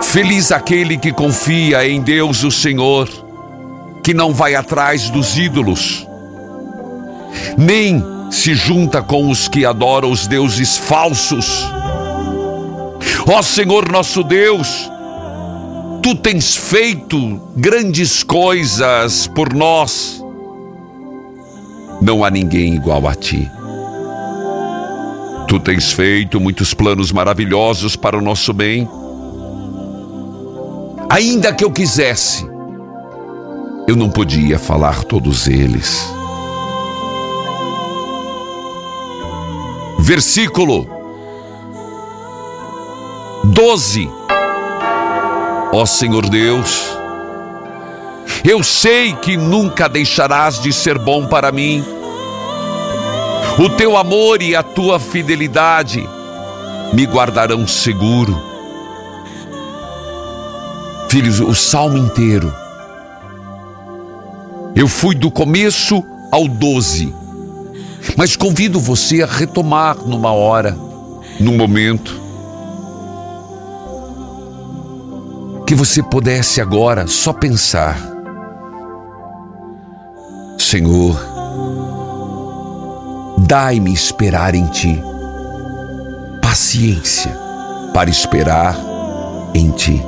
Feliz 0.00 0.52
aquele 0.52 0.96
que 0.96 1.12
confia 1.12 1.86
em 1.86 2.00
Deus 2.00 2.44
o 2.44 2.50
Senhor, 2.50 3.08
que 4.08 4.14
não 4.14 4.32
vai 4.32 4.54
atrás 4.54 5.10
dos 5.10 5.36
ídolos, 5.36 6.08
nem 7.58 8.02
se 8.30 8.54
junta 8.54 9.02
com 9.02 9.28
os 9.28 9.48
que 9.48 9.66
adoram 9.66 10.10
os 10.10 10.26
deuses 10.26 10.78
falsos. 10.78 11.62
Ó 13.30 13.42
Senhor 13.42 13.92
nosso 13.92 14.24
Deus, 14.24 14.90
tu 16.02 16.14
tens 16.14 16.56
feito 16.56 17.38
grandes 17.54 18.22
coisas 18.22 19.26
por 19.26 19.52
nós. 19.52 20.24
Não 22.00 22.24
há 22.24 22.30
ninguém 22.30 22.76
igual 22.76 23.06
a 23.06 23.14
ti. 23.14 23.46
Tu 25.46 25.60
tens 25.60 25.92
feito 25.92 26.40
muitos 26.40 26.72
planos 26.72 27.12
maravilhosos 27.12 27.94
para 27.94 28.16
o 28.16 28.22
nosso 28.22 28.54
bem. 28.54 28.88
Ainda 31.10 31.52
que 31.52 31.62
eu 31.62 31.70
quisesse, 31.70 32.48
eu 33.88 33.96
não 33.96 34.10
podia 34.10 34.58
falar 34.58 35.02
todos 35.02 35.46
eles. 35.46 36.06
Versículo 39.98 40.86
12. 43.44 44.10
Ó 45.72 45.86
Senhor 45.86 46.28
Deus, 46.28 46.98
eu 48.44 48.62
sei 48.62 49.14
que 49.14 49.38
nunca 49.38 49.88
deixarás 49.88 50.60
de 50.60 50.70
ser 50.70 50.98
bom 50.98 51.26
para 51.26 51.50
mim. 51.50 51.82
O 53.58 53.70
teu 53.70 53.96
amor 53.96 54.42
e 54.42 54.54
a 54.54 54.62
tua 54.62 55.00
fidelidade 55.00 56.06
me 56.92 57.06
guardarão 57.06 57.66
seguro. 57.66 58.38
Filhos, 61.08 61.40
o 61.40 61.54
salmo 61.54 61.96
inteiro. 61.96 62.67
Eu 64.78 64.86
fui 64.86 65.16
do 65.16 65.28
começo 65.28 66.04
ao 66.30 66.46
12. 66.46 67.12
Mas 68.16 68.36
convido 68.36 68.78
você 68.78 69.24
a 69.24 69.26
retomar 69.26 69.96
numa 69.96 70.30
hora, 70.30 70.70
num 71.40 71.56
momento. 71.56 72.20
Que 75.66 75.74
você 75.74 76.00
pudesse 76.00 76.60
agora 76.60 77.08
só 77.08 77.32
pensar: 77.32 77.98
Senhor, 80.56 81.18
dai-me 83.36 83.92
esperar 83.92 84.54
em 84.54 84.66
Ti, 84.66 85.02
paciência 86.40 87.36
para 87.92 88.08
esperar 88.08 88.78
em 89.52 89.72
Ti. 89.72 90.00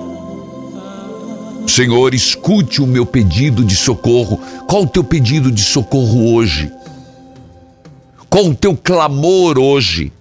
Senhor, 1.70 2.14
escute 2.14 2.82
o 2.82 2.86
meu 2.86 3.06
pedido 3.06 3.64
de 3.64 3.76
socorro. 3.76 4.38
Qual 4.66 4.82
o 4.82 4.88
teu 4.88 5.04
pedido 5.04 5.52
de 5.52 5.62
socorro 5.62 6.34
hoje? 6.34 6.68
Qual 8.28 8.46
o 8.46 8.54
teu 8.56 8.76
clamor 8.76 9.56
hoje? 9.56 10.12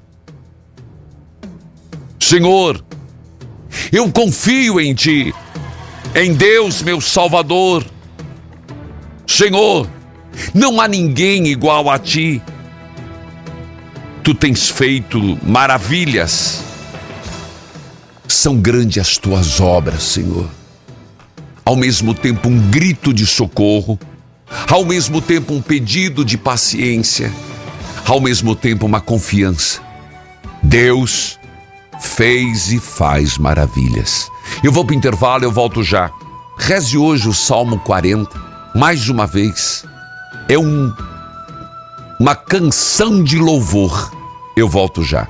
Senhor, 2.20 2.86
eu 3.92 4.12
confio 4.12 4.80
em 4.80 4.94
Ti, 4.94 5.34
em 6.14 6.36
Deus, 6.36 6.84
meu 6.84 7.02
Salvador. 7.02 7.84
Senhor, 9.26 9.90
não 10.54 10.80
há 10.80 10.88
ninguém 10.88 11.48
igual 11.48 11.90
a 11.90 11.98
Ti. 11.98 12.40
Tu 14.24 14.36
tens 14.36 14.70
feito 14.70 15.20
maravilhas. 15.42 16.64
São 18.28 18.58
grandes 18.58 19.00
as 19.00 19.18
tuas 19.18 19.60
obras, 19.60 20.04
Senhor 20.04 20.59
ao 21.70 21.76
mesmo 21.76 22.16
tempo 22.16 22.50
um 22.50 22.60
grito 22.72 23.14
de 23.14 23.28
socorro, 23.28 24.00
ao 24.72 24.84
mesmo 24.84 25.22
tempo 25.22 25.54
um 25.54 25.62
pedido 25.62 26.26
de 26.26 26.36
paciência, 26.36 27.32
ao 28.08 28.20
mesmo 28.20 28.56
tempo 28.56 28.88
uma 28.88 29.00
confiança. 29.00 29.80
Deus 30.64 31.38
fez 32.02 32.72
e 32.72 32.80
faz 32.80 33.38
maravilhas. 33.38 34.32
Eu 34.64 34.72
vou 34.72 34.84
para 34.84 34.96
o 34.96 34.98
intervalo, 34.98 35.44
eu 35.44 35.52
volto 35.52 35.84
já. 35.84 36.12
Reze 36.58 36.98
hoje 36.98 37.30
o 37.30 37.36
Salmo 37.36 37.78
40, 37.82 38.32
mais 38.74 39.08
uma 39.08 39.28
vez. 39.28 39.86
É 40.48 40.58
um, 40.58 40.92
uma 42.20 42.36
canção 42.36 43.24
de 43.24 43.38
louvor. 43.38 44.12
Eu 44.58 44.68
volto 44.68 45.04
já. 45.04 45.28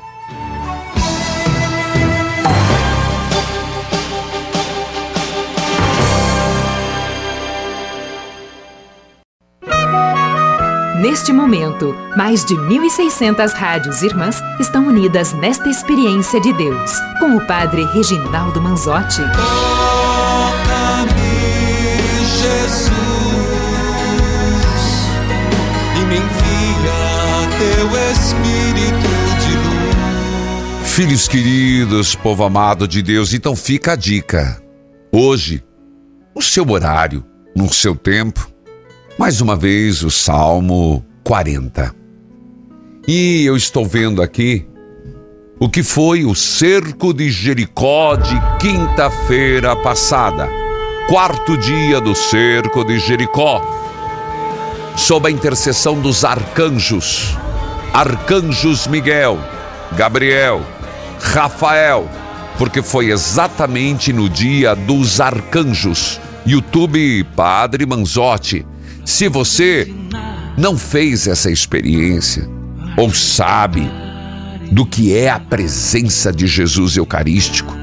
Neste 11.00 11.32
momento, 11.32 11.96
mais 12.18 12.44
de 12.44 12.56
1.600 12.56 13.54
rádios 13.54 14.02
irmãs 14.02 14.42
estão 14.60 14.86
unidas 14.86 15.32
nesta 15.32 15.70
experiência 15.70 16.42
de 16.42 16.52
Deus, 16.52 16.92
com 17.22 17.38
o 17.38 17.48
Padre 17.48 17.86
Reginaldo 17.94 18.62
Manzotti. 18.62 19.22
Toca-me, 19.22 19.40
Jesus, 22.42 22.92
e 25.96 26.00
me 26.04 26.18
envia 26.18 27.48
teu 27.58 27.88
Espírito 28.12 29.08
de 29.40 29.56
luz. 29.56 30.92
Filhos 30.92 31.30
queridos, 31.30 32.14
povo 32.14 32.44
amado 32.44 32.86
de 32.86 33.02
Deus, 33.02 33.34
então 33.34 33.56
fica 33.56 33.94
a 33.94 33.96
dica. 33.96 34.62
Hoje, 35.14 35.64
no 36.36 36.42
seu 36.42 36.70
horário, 36.70 37.24
no 37.56 37.72
seu 37.72 37.96
tempo, 37.96 38.52
mais 39.20 39.42
uma 39.42 39.58
vez 39.58 40.02
o 40.02 40.10
Salmo 40.10 41.06
40. 41.26 41.94
E 43.06 43.44
eu 43.44 43.58
estou 43.58 43.86
vendo 43.86 44.22
aqui 44.22 44.66
o 45.60 45.68
que 45.68 45.84
foi 45.84 46.24
o 46.24 46.34
cerco 46.34 47.14
de 47.14 47.30
Jericó 47.30 48.16
de 48.16 48.40
quinta-feira 48.62 49.76
passada, 49.76 50.48
quarto 51.10 51.58
dia 51.58 52.00
do 52.00 52.16
cerco 52.16 52.86
de 52.86 52.98
Jericó, 52.98 53.62
sob 54.96 55.28
a 55.28 55.32
intercessão 55.32 56.00
dos 56.00 56.24
arcanjos, 56.24 57.38
arcanjos 57.94 58.88
Miguel, 58.88 59.38
Gabriel, 59.98 60.62
Rafael, 61.20 62.08
porque 62.58 62.82
foi 62.82 63.12
exatamente 63.12 64.14
no 64.14 64.30
dia 64.30 64.74
dos 64.74 65.20
arcanjos. 65.20 66.22
YouTube 66.46 67.26
Padre 67.36 67.86
Manzotti 67.86 68.66
se 69.10 69.28
você 69.28 69.92
não 70.56 70.78
fez 70.78 71.28
essa 71.28 71.50
experiência 71.50 72.48
ou 72.96 73.12
sabe 73.12 73.90
do 74.72 74.86
que 74.86 75.18
é 75.18 75.32
a 75.32 75.40
presença 75.40 76.32
de 76.32 76.46
Jesus 76.46 76.96
Eucarístico, 76.96 77.76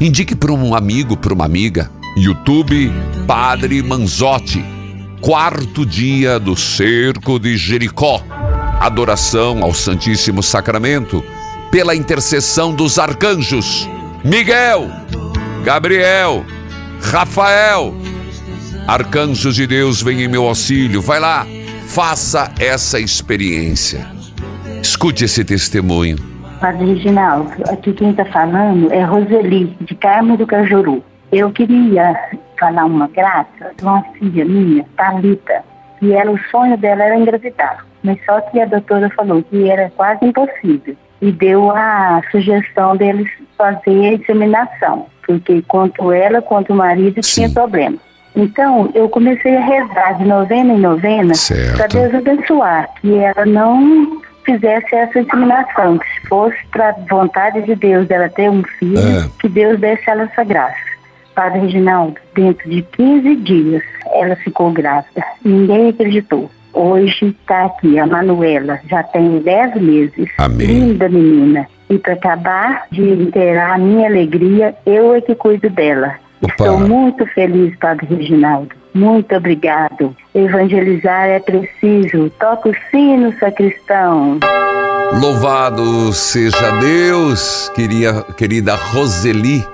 indique 0.00 0.34
para 0.34 0.52
um 0.52 0.74
amigo, 0.74 1.16
para 1.16 1.32
uma 1.32 1.44
amiga. 1.44 1.88
YouTube 2.16 2.92
Padre 3.28 3.80
Manzotti, 3.80 4.62
quarto 5.20 5.86
dia 5.86 6.40
do 6.40 6.56
cerco 6.56 7.38
de 7.38 7.56
Jericó. 7.56 8.20
Adoração 8.80 9.62
ao 9.62 9.72
Santíssimo 9.72 10.42
Sacramento 10.42 11.24
pela 11.70 11.94
intercessão 11.94 12.74
dos 12.74 12.98
arcanjos 12.98 13.88
Miguel, 14.24 14.90
Gabriel, 15.64 16.44
Rafael, 17.00 17.94
Arcanjos 18.86 19.54
de 19.54 19.66
Deus, 19.66 20.02
vem 20.02 20.22
em 20.22 20.28
meu 20.28 20.46
auxílio. 20.46 21.00
Vai 21.00 21.20
lá, 21.20 21.46
faça 21.86 22.52
essa 22.58 22.98
experiência. 22.98 24.06
Escute 24.82 25.24
esse 25.24 25.44
testemunho. 25.44 26.16
Padre 26.60 26.94
Reginaldo, 26.94 27.50
aqui 27.70 27.92
quem 27.92 28.10
está 28.10 28.24
falando 28.26 28.92
é 28.92 29.02
Roseli, 29.02 29.76
de 29.80 29.94
Carmo 29.94 30.36
do 30.36 30.46
Cajuru. 30.46 31.02
Eu 31.30 31.50
queria 31.50 32.14
falar 32.58 32.84
uma 32.84 33.08
graça 33.08 33.72
de 33.76 33.82
uma 33.82 34.02
filha 34.18 34.44
minha, 34.44 34.84
Thalita, 34.96 35.64
que 35.98 36.12
ela, 36.12 36.32
o 36.32 36.38
sonho 36.50 36.76
dela 36.76 37.04
era 37.04 37.16
engravidar. 37.16 37.86
Mas 38.02 38.18
só 38.24 38.40
que 38.40 38.60
a 38.60 38.66
doutora 38.66 39.08
falou 39.10 39.42
que 39.42 39.70
era 39.70 39.90
quase 39.96 40.24
impossível. 40.24 40.96
E 41.20 41.30
deu 41.30 41.70
a 41.70 42.20
sugestão 42.30 42.96
deles 42.96 43.30
fazer 43.56 44.06
a 44.06 44.14
inseminação. 44.14 45.06
Porque 45.24 45.62
quanto 45.62 46.10
ela 46.10 46.42
quanto 46.42 46.72
o 46.72 46.76
marido 46.76 47.22
Sim. 47.22 47.42
tinha 47.42 47.50
problema. 47.50 47.96
Então, 48.34 48.90
eu 48.94 49.08
comecei 49.08 49.54
a 49.56 49.60
rezar 49.60 50.18
de 50.18 50.24
novena 50.24 50.72
em 50.72 50.78
novena 50.78 51.34
para 51.76 51.86
Deus 51.86 52.14
abençoar, 52.14 52.88
que 53.00 53.14
ela 53.14 53.44
não 53.44 54.20
fizesse 54.44 54.94
essa 54.94 55.20
inseminação, 55.20 55.98
que 55.98 56.06
se 56.14 56.28
fosse 56.28 56.56
para 56.70 56.92
vontade 57.08 57.62
de 57.62 57.74
Deus 57.74 58.06
dela 58.08 58.28
ter 58.28 58.50
um 58.50 58.62
filho, 58.78 58.98
É. 58.98 59.28
que 59.40 59.48
Deus 59.48 59.78
desse 59.78 60.08
ela 60.08 60.22
essa 60.22 60.44
graça. 60.44 60.76
Padre 61.34 61.60
Reginaldo, 61.60 62.16
dentro 62.34 62.68
de 62.68 62.82
15 62.82 63.36
dias, 63.36 63.82
ela 64.12 64.36
ficou 64.36 64.70
grávida. 64.70 65.24
Ninguém 65.44 65.88
acreditou. 65.90 66.50
Hoje 66.74 67.26
está 67.26 67.66
aqui 67.66 67.98
a 67.98 68.06
Manuela, 68.06 68.80
já 68.88 69.02
tem 69.02 69.38
10 69.40 69.74
meses. 69.76 70.28
Amém. 70.38 70.66
Linda 70.66 71.08
menina. 71.08 71.66
E 71.88 71.98
para 71.98 72.14
acabar 72.14 72.86
de 72.90 73.02
inteirar 73.02 73.74
a 73.74 73.78
minha 73.78 74.08
alegria, 74.08 74.74
eu 74.86 75.14
é 75.14 75.20
que 75.20 75.34
cuido 75.34 75.68
dela. 75.68 76.14
Estou 76.42 76.80
muito 76.80 77.24
feliz, 77.26 77.76
Padre 77.78 78.06
Reginaldo. 78.06 78.74
Muito 78.92 79.34
obrigado. 79.34 80.14
Evangelizar 80.34 81.28
é 81.28 81.38
preciso. 81.38 82.30
Toca 82.38 82.68
o 82.68 82.74
sino, 82.90 83.32
sacristão. 83.38 84.40
Louvado 85.20 86.12
seja 86.12 86.70
Deus, 86.80 87.70
queria, 87.74 88.22
querida 88.36 88.74
Roseli, 88.74 89.64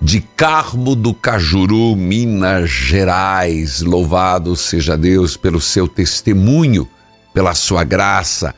de 0.00 0.20
Carmo 0.20 0.96
do 0.96 1.14
Cajuru, 1.14 1.94
Minas 1.94 2.68
Gerais. 2.68 3.80
Louvado 3.82 4.56
seja 4.56 4.96
Deus 4.96 5.36
pelo 5.36 5.60
seu 5.60 5.86
testemunho, 5.86 6.88
pela 7.32 7.54
sua 7.54 7.84
graça, 7.84 8.54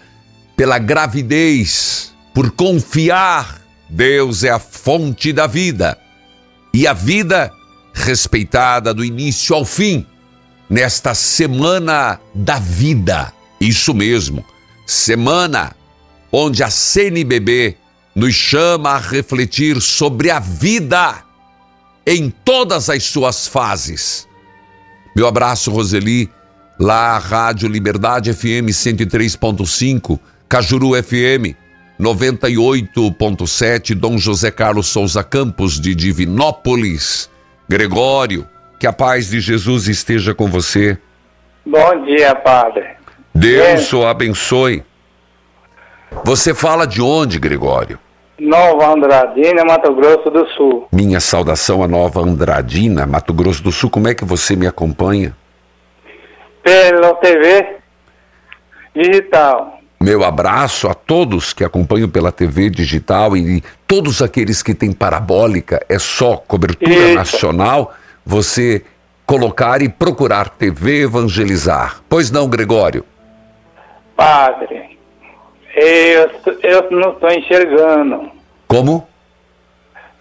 pela 0.57 0.79
gravidez, 0.79 2.15
por 2.33 2.53
confiar. 2.53 3.61
Deus 3.91 4.45
é 4.45 4.51
a 4.51 4.59
fonte 4.59 5.33
da 5.33 5.47
vida. 5.47 5.99
E 6.75 6.87
a 6.87 6.93
vida 6.93 7.53
respeitada 7.93 8.95
do 8.95 9.05
início 9.05 9.55
ao 9.55 9.65
fim, 9.65 10.07
nesta 10.69 11.15
semana 11.15 12.19
da 12.35 12.59
vida. 12.59 13.33
Isso 13.61 13.93
mesmo, 13.93 14.45
semana 14.87 15.77
onde 16.33 16.63
a 16.63 16.71
CNBB 16.71 17.77
nos 18.15 18.35
chama 18.35 18.91
a 18.91 18.99
refletir 18.99 19.81
sobre 19.81 20.31
a 20.31 20.39
vida 20.39 21.23
em 22.07 22.31
todas 22.31 22.89
as 22.89 23.05
suas 23.05 23.47
fases. 23.47 24.27
Meu 25.15 25.27
abraço, 25.27 25.71
Roseli, 25.71 26.31
lá 26.81 27.19
Rádio 27.19 27.69
Liberdade 27.69 28.33
FM 28.33 28.71
103.5, 28.71 30.19
Cajuru 30.49 30.91
FM 31.03 31.62
98.7, 32.03 33.95
Dom 33.95 34.19
José 34.19 34.51
Carlos 34.51 34.89
Souza 34.89 35.23
Campos 35.23 35.81
de 35.81 35.95
Divinópolis. 35.95 37.31
Gregório, 37.69 38.45
que 38.79 38.87
a 38.87 38.93
paz 38.93 39.31
de 39.31 39.41
Jesus 39.41 39.87
esteja 39.87 40.35
com 40.35 40.49
você. 40.49 40.99
Bom 41.65 42.05
dia, 42.05 42.35
padre. 42.35 42.85
Deus 43.33 43.93
o 43.93 44.05
abençoe. 44.05 44.83
Você 46.25 46.53
fala 46.53 46.87
de 46.87 47.01
onde, 47.01 47.39
Gregório? 47.39 47.99
Nova 48.39 48.93
Andradina, 48.93 49.65
Mato 49.65 49.95
Grosso 49.95 50.29
do 50.29 50.47
Sul. 50.49 50.89
Minha 50.93 51.21
saudação 51.21 51.83
a 51.83 51.89
Nova 51.89 52.21
Andradina, 52.21 53.07
Mato 53.07 53.33
Grosso 53.33 53.63
do 53.63 53.71
Sul. 53.71 53.89
Como 53.89 54.09
é 54.09 54.15
que 54.15 54.25
você 54.25 54.57
me 54.57 54.67
acompanha? 54.67 55.37
Pela 56.63 57.15
TV 57.15 57.77
digital. 58.95 59.82
Meu 60.03 60.25
abraço 60.25 60.89
a 60.89 60.95
todos 60.95 61.53
que 61.53 61.63
acompanham 61.63 62.09
pela 62.09 62.33
TV 62.33 62.69
digital 62.69 63.37
e 63.37 63.63
todos 63.87 64.21
aqueles 64.21 64.61
que 64.61 64.75
têm 64.75 64.93
parabólica. 64.93 65.81
É 65.89 65.97
só 65.97 66.37
cobertura 66.37 66.91
Isso. 66.93 67.15
nacional. 67.15 67.95
Você 68.27 68.83
colocar 69.25 69.81
e 69.81 69.89
procurar 69.89 70.49
TV 70.49 71.03
Evangelizar. 71.03 72.01
Pois 72.09 72.33
não, 72.33 72.49
Gregório? 72.49 73.05
Padre, 74.17 74.99
eu, 75.77 76.31
eu 76.65 76.91
não 76.91 77.13
estou 77.13 77.31
enxergando. 77.31 78.33
Como? 78.67 79.07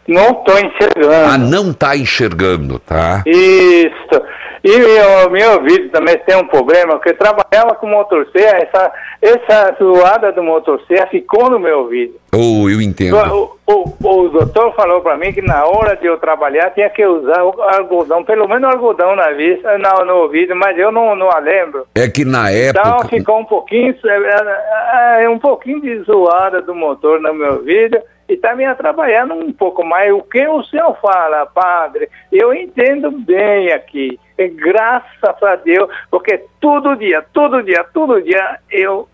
Não 0.08 0.30
estou 0.30 0.60
enxergando. 0.60 1.32
Ah, 1.32 1.38
não 1.40 1.74
tá 1.74 1.98
enxergando, 1.98 2.78
tá? 2.78 3.24
Isso. 3.26 4.22
E 4.64 4.78
meu, 4.78 5.30
meu 5.32 5.54
ouvido 5.54 5.90
também 5.90 6.18
tem 6.20 6.36
um 6.38 6.46
problema, 6.48 6.94
porque 6.94 7.10
eu 7.10 7.18
trabalhava 7.18 7.74
com 7.76 7.88
motor 7.88 8.28
C, 8.32 8.44
essa, 8.44 8.92
essa 9.20 9.76
zoada 9.82 10.32
do 10.32 10.44
motor 10.44 10.80
C 10.88 10.96
ficou 11.08 11.50
no 11.50 11.60
meu 11.60 11.80
ouvido. 11.80 12.14
Oh, 12.34 12.70
eu 12.70 12.80
entendo. 12.80 13.18
O, 13.18 13.58
o, 13.68 14.08
o 14.08 14.30
doutor 14.30 14.74
falou 14.76 15.02
para 15.02 15.18
mim 15.18 15.34
que 15.34 15.42
na 15.42 15.66
hora 15.66 15.96
de 15.96 16.06
eu 16.06 16.18
trabalhar 16.18 16.70
tinha 16.72 16.90
que 16.90 17.04
usar 17.06 17.44
o 17.44 17.60
algodão, 17.60 18.24
pelo 18.24 18.48
menos 18.48 18.70
algodão 18.70 19.16
na 19.16 19.32
vista, 19.32 19.78
no, 19.80 20.06
no 20.06 20.16
ouvido, 20.22 20.56
mas 20.56 20.78
eu 20.78 20.92
não, 20.92 21.16
não 21.16 21.32
a 21.32 21.40
lembro. 21.40 21.88
É 21.96 22.08
que 22.08 22.24
na 22.24 22.52
Então 22.54 22.84
época. 22.98 23.08
ficou 23.10 23.40
um 23.40 23.46
pouquinho, 23.46 23.96
é, 24.06 25.24
é, 25.24 25.30
um 25.30 25.40
pouquinho 25.40 25.82
de 25.82 26.00
zoada 26.04 26.62
do 26.62 26.76
motor 26.76 27.20
no 27.20 27.34
meu 27.34 27.54
ouvido 27.54 27.98
e 28.30 28.34
está 28.34 28.56
me 28.56 28.64
atrapalhando 28.66 29.34
um 29.34 29.52
pouco 29.52 29.84
mais. 29.84 30.14
O 30.14 30.22
que 30.22 30.48
o 30.48 30.64
senhor 30.66 30.96
fala, 31.02 31.48
padre, 31.48 32.08
eu 32.32 32.54
entendo 32.54 33.12
bem 33.12 33.72
aqui. 33.74 34.20
Graças 34.50 35.44
a 35.44 35.56
Deus, 35.56 35.90
porque 36.10 36.44
todo 36.60 36.96
dia, 36.96 37.24
todo 37.34 37.64
dia, 37.64 37.84
todo 37.94 38.22
dia 38.22 38.60
eu, 38.70 39.08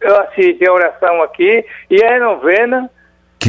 eu 0.00 0.20
assisto 0.20 0.68
a 0.68 0.72
oração 0.72 1.22
aqui 1.22 1.64
e 1.90 2.02
a 2.02 2.18
novena. 2.18 2.90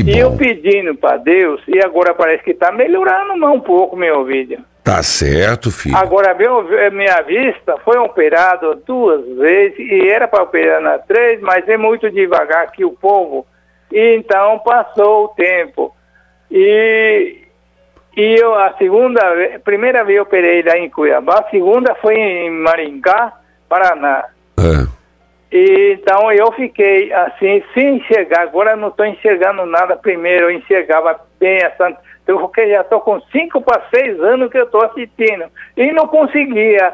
e 0.06 0.18
eu 0.18 0.38
pedindo 0.38 0.96
para 0.96 1.18
Deus, 1.18 1.62
e 1.68 1.84
agora 1.84 2.14
parece 2.14 2.44
que 2.44 2.52
está 2.52 2.72
melhorando 2.72 3.36
mais 3.38 3.56
um 3.56 3.60
pouco 3.60 3.98
meu 3.98 4.20
ouvido. 4.20 4.58
Tá 4.84 5.04
certo, 5.04 5.70
filho. 5.70 5.96
Agora, 5.96 6.34
meu, 6.34 6.64
minha 6.92 7.22
vista 7.22 7.78
foi 7.86 7.98
operado 8.00 8.76
duas 8.88 9.24
vezes 9.38 9.78
e 9.78 10.10
era 10.10 10.28
para 10.28 10.44
operar 10.44 10.82
na 10.82 10.98
três, 10.98 11.40
mas 11.42 11.68
é 11.68 11.78
muito 11.78 12.10
devagar 12.10 12.64
aqui 12.64 12.84
o 12.84 12.94
povo. 12.94 13.46
E 13.92 14.16
então 14.16 14.58
passou 14.60 15.26
o 15.26 15.28
tempo. 15.30 15.96
E, 16.50 17.38
e 18.20 18.36
eu, 18.36 18.54
a 18.54 18.74
segunda 18.74 19.22
a 19.56 19.60
primeira 19.60 20.04
vez 20.04 20.18
eu 20.18 20.24
operei 20.24 20.62
lá 20.62 20.78
em 20.78 20.90
Cuiabá, 20.90 21.40
a 21.40 21.50
segunda 21.50 21.96
foi 21.96 22.16
em 22.16 22.50
Maringá, 22.50 23.34
Paraná. 23.70 24.26
E, 25.52 25.94
então 25.94 26.30
eu 26.32 26.52
fiquei 26.52 27.14
assim, 27.14 27.64
sem 27.74 27.96
enxergar. 27.96 28.42
Agora 28.42 28.76
não 28.76 28.90
estou 28.90 29.06
enxergando 29.06 29.66
nada. 29.66 29.96
Primeiro 29.96 30.46
eu 30.46 30.52
enxergava 30.52 31.20
bem 31.40 31.58
essa. 31.58 31.98
Porque 32.26 32.70
já 32.70 32.82
estou 32.82 33.00
com 33.00 33.20
5 33.20 33.62
para 33.62 33.82
6 33.90 34.20
anos 34.20 34.52
que 34.52 34.58
eu 34.58 34.66
estou 34.66 34.84
assistindo. 34.84 35.46
E 35.78 35.92
não 35.94 36.06
conseguia 36.06 36.94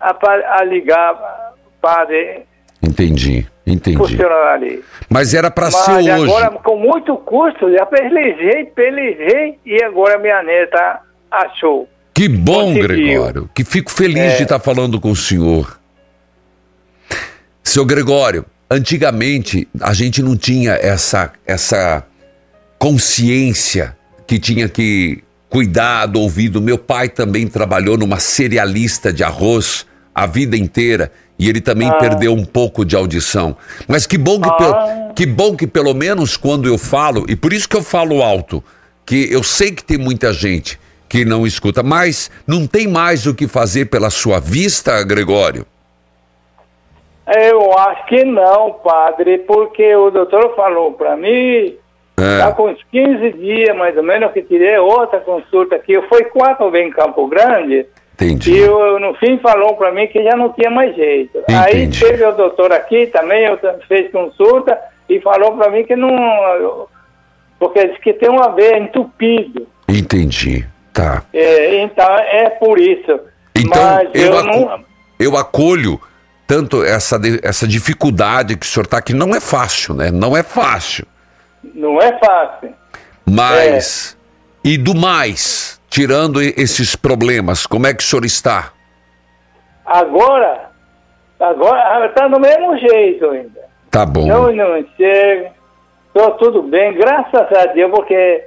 a, 0.00 0.14
a 0.58 0.64
ligar, 0.64 1.54
padre, 1.80 2.44
Entendi, 2.82 3.46
entendi. 3.74 3.96
funcionar 3.96 4.54
ali. 4.54 4.82
Mas 5.08 5.34
era 5.34 5.50
para 5.50 5.70
ser 5.70 5.90
hoje. 5.92 6.10
agora, 6.10 6.50
com 6.50 6.76
muito 6.76 7.16
custo, 7.18 7.70
já 7.72 7.84
pelejei, 7.86 8.64
pelejei 8.66 9.58
e 9.66 9.82
agora 9.84 10.18
minha 10.18 10.42
neta 10.42 11.00
achou. 11.30 11.88
Que 12.12 12.28
bom, 12.28 12.74
Conseguiu. 12.74 12.82
Gregório. 12.88 13.50
Que 13.54 13.64
fico 13.64 13.90
feliz 13.90 14.16
É. 14.34 14.36
de 14.36 14.42
estar 14.44 14.58
falando 14.60 15.00
com 15.00 15.10
o 15.10 15.16
senhor. 15.16 15.78
Seu 17.62 17.84
Gregório, 17.84 18.44
antigamente 18.70 19.66
a 19.80 19.92
gente 19.92 20.22
não 20.22 20.36
tinha 20.36 20.72
essa, 20.74 21.32
essa 21.46 22.04
consciência 22.78 23.96
que 24.26 24.38
tinha 24.38 24.68
que 24.68 25.22
cuidar 25.48 26.06
do 26.06 26.20
ouvido. 26.20 26.60
Meu 26.60 26.78
pai 26.78 27.08
também 27.08 27.46
trabalhou 27.48 27.96
numa 27.96 28.18
cerealista 28.20 29.12
de 29.12 29.24
arroz 29.24 29.86
a 30.14 30.26
vida 30.26 30.56
inteira 30.56 31.10
e 31.38 31.48
ele 31.48 31.60
também 31.60 31.88
Ah. 31.88 31.94
perdeu 31.94 32.32
um 32.32 32.44
pouco 32.44 32.84
de 32.84 32.94
audição. 32.96 33.56
Mas 33.88 34.06
que 34.06 34.16
bom 34.18 34.40
que, 34.40 34.48
pe- 34.50 35.14
que 35.16 35.26
bom 35.26 35.56
que 35.56 35.66
pelo 35.66 35.92
menos 35.94 36.36
quando 36.36 36.66
eu 36.68 36.78
falo, 36.78 37.24
e 37.28 37.34
por 37.36 37.52
isso 37.52 37.68
que 37.68 37.76
eu 37.76 37.82
falo 37.82 38.22
alto, 38.22 38.62
que 39.06 39.30
eu 39.32 39.42
sei 39.42 39.70
que 39.72 39.82
tem 39.84 39.98
muita 39.98 40.32
gente 40.32 40.78
que 41.08 41.24
não 41.24 41.46
escuta, 41.46 41.82
mas 41.82 42.30
não 42.46 42.66
tem 42.66 42.88
mais 42.88 43.26
o 43.26 43.34
que 43.34 43.46
fazer 43.46 43.86
pela 43.86 44.10
sua 44.10 44.40
vista, 44.40 45.02
Gregório. 45.04 45.66
Eu 47.26 47.78
acho 47.78 48.06
que 48.06 48.22
não, 48.24 48.72
padre, 48.72 49.38
porque 49.38 49.94
o 49.96 50.10
doutor 50.10 50.54
falou 50.54 50.92
para 50.92 51.16
mim, 51.16 51.74
É. 52.18 52.38
tá 52.38 52.52
com 52.52 52.68
uns 52.70 52.78
15 52.92 53.32
dias 53.32 53.74
mais 53.76 53.96
ou 53.96 54.02
menos 54.02 54.30
que 54.32 54.42
tirei 54.42 54.76
outra 54.78 55.20
consulta 55.20 55.76
aqui. 55.76 55.92
Eu 55.92 56.06
fui 56.08 56.24
quatro 56.24 56.70
vezes 56.70 56.88
em 56.88 56.92
Campo 56.92 57.26
Grande. 57.26 57.86
Entendi. 58.14 58.52
E 58.52 58.58
eu, 58.58 59.00
no 59.00 59.14
fim 59.14 59.38
falou 59.38 59.74
para 59.76 59.90
mim 59.90 60.06
que 60.06 60.22
já 60.22 60.36
não 60.36 60.52
tinha 60.52 60.70
mais 60.70 60.94
jeito. 60.94 61.42
Aí 61.48 61.90
teve 61.90 62.24
o 62.24 62.32
doutor 62.32 62.72
aqui 62.72 63.08
também, 63.08 63.44
eu 63.44 63.58
fez 63.88 64.10
consulta 64.12 64.78
e 65.08 65.20
falou 65.20 65.56
para 65.56 65.70
mim 65.70 65.84
que 65.84 65.96
não. 65.96 66.86
Porque 67.58 67.86
disse 67.88 68.00
que 68.00 68.12
tem 68.12 68.30
uma 68.30 68.50
veia 68.50 68.78
entupido. 68.78 69.66
Entendi. 69.88 70.64
Tá. 70.92 71.24
É, 71.32 71.82
então 71.82 72.08
é 72.16 72.50
por 72.50 72.78
isso. 72.78 73.20
Então, 73.56 73.82
Mas 73.82 74.08
eu, 74.14 74.32
eu, 74.32 74.44
não. 74.44 74.84
eu 75.18 75.36
acolho 75.36 76.00
tanto 76.46 76.84
essa, 76.84 77.20
essa 77.42 77.66
dificuldade 77.66 78.56
que 78.56 78.64
o 78.64 78.68
senhor 78.68 78.84
está 78.84 78.98
aqui. 78.98 79.12
Não 79.12 79.34
é 79.34 79.40
fácil, 79.40 79.94
né? 79.94 80.10
Não 80.12 80.36
é 80.36 80.42
fácil. 80.42 81.04
Não 81.74 82.00
é 82.00 82.16
fácil. 82.18 82.72
Mas. 83.26 84.16
E 84.62 84.78
do 84.78 84.94
mais, 84.94 85.78
tirando 85.94 86.42
esses 86.42 86.96
problemas, 86.96 87.66
como 87.66 87.86
é 87.86 87.94
que 87.94 88.02
o 88.02 88.04
senhor 88.04 88.24
está? 88.24 88.72
Agora, 89.86 90.70
agora 91.38 92.06
está 92.06 92.26
do 92.26 92.40
mesmo 92.40 92.76
jeito 92.76 93.30
ainda. 93.30 93.60
Tá 93.92 94.04
bom. 94.04 94.26
Eu 94.26 94.52
não 94.52 94.84
chego, 94.96 95.50
estou 96.08 96.32
tudo 96.32 96.62
bem, 96.64 96.94
graças 96.94 97.46
a 97.56 97.66
Deus, 97.66 97.92
porque 97.92 98.42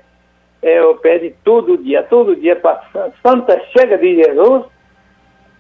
eu 0.62 0.96
pedi 0.96 1.34
todo 1.46 1.78
dia, 1.78 2.04
todo 2.04 2.36
dia 2.36 2.58
para 2.58 2.82
Santa 3.26 3.62
Chega 3.72 3.98
de 3.98 4.18
Jesus 4.18 4.66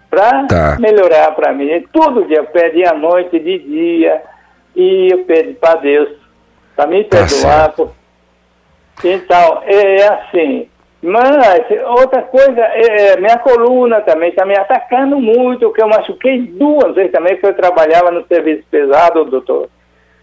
para 0.09 0.45
Tá. 0.45 0.77
melhorar 0.81 1.31
para 1.35 1.53
mim. 1.53 1.87
Todo 1.93 2.25
dia 2.25 2.39
eu 2.39 2.47
pedi 2.47 2.85
à 2.85 2.93
noite, 2.93 3.39
de 3.39 3.59
dia, 3.59 4.23
e 4.75 5.07
eu 5.13 5.23
pedi 5.23 5.53
para 5.53 5.75
Deus 5.75 6.09
para 6.75 6.87
me 6.87 7.05
Tá 7.05 7.19
perdoar. 7.19 7.73
Então, 9.05 9.61
é 9.63 10.07
assim. 10.07 10.69
Mas, 11.01 11.61
outra 11.99 12.23
coisa, 12.23 12.59
é, 12.59 13.17
minha 13.19 13.37
coluna 13.37 14.01
também 14.01 14.29
está 14.29 14.45
me 14.45 14.57
atacando 14.57 15.19
muito, 15.19 15.71
que 15.71 15.81
eu 15.81 15.87
machuquei 15.87 16.41
duas 16.41 16.95
vezes 16.95 17.11
também, 17.11 17.35
porque 17.35 17.47
eu 17.47 17.53
trabalhava 17.53 18.09
no 18.11 18.25
serviço 18.27 18.63
pesado, 18.71 19.23
doutor. 19.25 19.69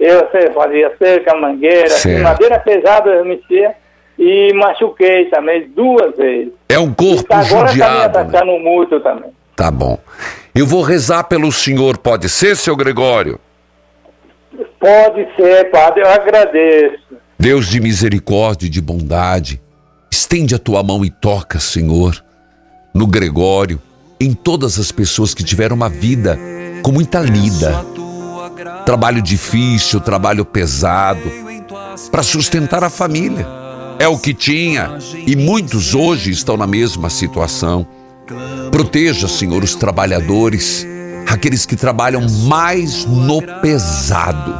Eu 0.01 0.29
sei, 0.33 0.51
fazia 0.53 0.93
cerca, 0.99 1.37
mangueira, 1.37 1.89
Certo. 1.91 2.23
madeira 2.23 2.59
pesada 2.59 3.11
eu 3.11 3.25
mexia 3.25 3.75
e 4.19 4.53
machuquei 4.55 5.27
também 5.27 5.69
duas 5.69 6.17
vezes. 6.17 6.53
É 6.69 6.79
um 6.79 6.93
corpo 6.93 7.33
Agora 7.33 7.45
está 7.45 7.63
me 7.63 7.69
judiado. 7.69 8.19
né? 8.19 8.25
atacando 8.25 8.59
muito 8.59 8.99
também. 9.01 9.31
Tá 9.55 9.71
bom. 9.71 9.97
Eu 10.53 10.67
vou 10.67 10.83
rezar 10.83 11.25
pelo 11.25 11.53
senhor, 11.53 11.97
pode 11.97 12.29
ser, 12.29 12.57
seu 12.57 12.75
Gregório? 12.77 13.39
Pode 14.81 15.27
ser, 15.37 15.71
padre, 15.71 16.03
eu 16.03 16.09
agradeço. 16.09 16.99
Deus 17.39 17.67
de 17.67 17.81
misericórdia 17.81 18.67
e 18.67 18.71
de 18.71 18.81
bondade, 18.81 19.61
estende 20.15 20.55
a 20.55 20.59
tua 20.61 20.81
mão 20.81 21.05
e 21.05 21.11
toca, 21.11 21.59
Senhor, 21.59 22.25
no 22.95 23.05
Gregório, 23.05 23.83
em 24.21 24.33
todas 24.33 24.79
as 24.79 24.93
pessoas 24.93 25.35
que 25.35 25.43
tiveram 25.43 25.75
uma 25.75 25.89
vida 25.89 26.39
com 26.83 26.93
muita 26.93 27.21
lida. 27.21 27.85
Trabalho 28.87 29.21
difícil, 29.21 30.01
trabalho 30.01 30.45
pesado, 30.45 31.21
para 32.13 32.23
sustentar 32.23 32.85
a 32.85 32.91
família. 32.91 33.45
É 33.99 34.07
o 34.07 34.17
que 34.17 34.33
tinha 34.33 34.99
e 35.27 35.35
muitos 35.35 35.95
hoje 35.95 36.31
estão 36.31 36.57
na 36.57 36.67
mesma 36.67 37.11
situação. 37.11 37.85
Proteja, 38.71 39.27
Senhor, 39.27 39.65
os 39.65 39.75
trabalhadores, 39.75 40.87
aqueles 41.27 41.67
que 41.67 41.75
trabalham 41.75 42.25
mais 42.45 43.05
no 43.05 43.43
pesado. 43.61 44.55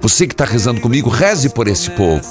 Você 0.00 0.26
que 0.26 0.34
está 0.34 0.44
rezando 0.44 0.80
comigo, 0.80 1.08
reze 1.08 1.48
por 1.48 1.68
esse 1.68 1.90
povo. 1.90 2.26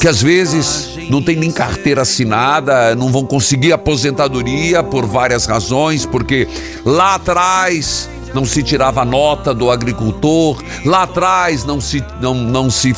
Que 0.00 0.06
às 0.06 0.22
vezes 0.22 0.98
não 1.10 1.22
tem 1.22 1.36
nem 1.36 1.50
carteira 1.50 2.02
assinada, 2.02 2.94
não 2.94 3.10
vão 3.10 3.24
conseguir 3.24 3.72
aposentadoria 3.72 4.82
por 4.82 5.06
várias 5.06 5.46
razões, 5.46 6.04
porque 6.04 6.46
lá 6.84 7.14
atrás 7.14 8.08
não 8.34 8.44
se 8.44 8.62
tirava 8.62 9.04
nota 9.04 9.54
do 9.54 9.70
agricultor, 9.70 10.62
lá 10.84 11.02
atrás 11.04 11.64
não 11.64 11.80
se, 11.80 12.04
não, 12.20 12.34
não 12.34 12.70
se, 12.70 12.94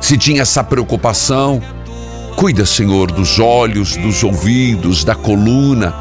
se 0.00 0.16
tinha 0.16 0.42
essa 0.42 0.62
preocupação. 0.62 1.60
Cuida, 2.36 2.64
Senhor, 2.64 3.10
dos 3.10 3.38
olhos, 3.38 3.96
dos 3.96 4.22
ouvidos, 4.22 5.04
da 5.04 5.14
coluna, 5.14 5.94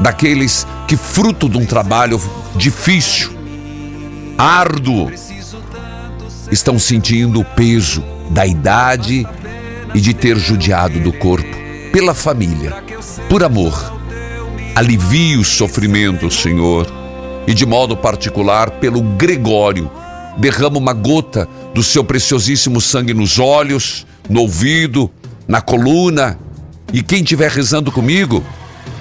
daqueles 0.00 0.66
que, 0.88 0.96
fruto 0.96 1.48
de 1.48 1.58
um 1.58 1.64
trabalho 1.64 2.20
difícil, 2.56 3.30
árduo, 4.36 5.10
estão 6.50 6.78
sentindo 6.78 7.40
o 7.40 7.44
peso 7.44 8.02
da 8.30 8.46
idade 8.46 9.26
e 9.94 10.00
de 10.00 10.12
ter 10.12 10.38
judiado 10.38 11.00
do 11.00 11.12
corpo 11.12 11.56
pela 11.92 12.14
família, 12.14 12.74
por 13.28 13.42
amor. 13.42 13.94
Alivie 14.74 15.38
os 15.38 15.48
sofrimentos, 15.48 16.42
Senhor, 16.42 16.86
e 17.46 17.54
de 17.54 17.64
modo 17.64 17.96
particular 17.96 18.72
pelo 18.72 19.00
Gregório. 19.00 19.90
Derrama 20.36 20.76
uma 20.76 20.92
gota 20.92 21.48
do 21.72 21.82
seu 21.82 22.04
preciosíssimo 22.04 22.80
sangue 22.80 23.14
nos 23.14 23.38
olhos, 23.38 24.06
no 24.28 24.42
ouvido, 24.42 25.10
na 25.48 25.62
coluna. 25.62 26.38
E 26.92 27.02
quem 27.02 27.22
estiver 27.22 27.50
rezando 27.50 27.90
comigo, 27.90 28.44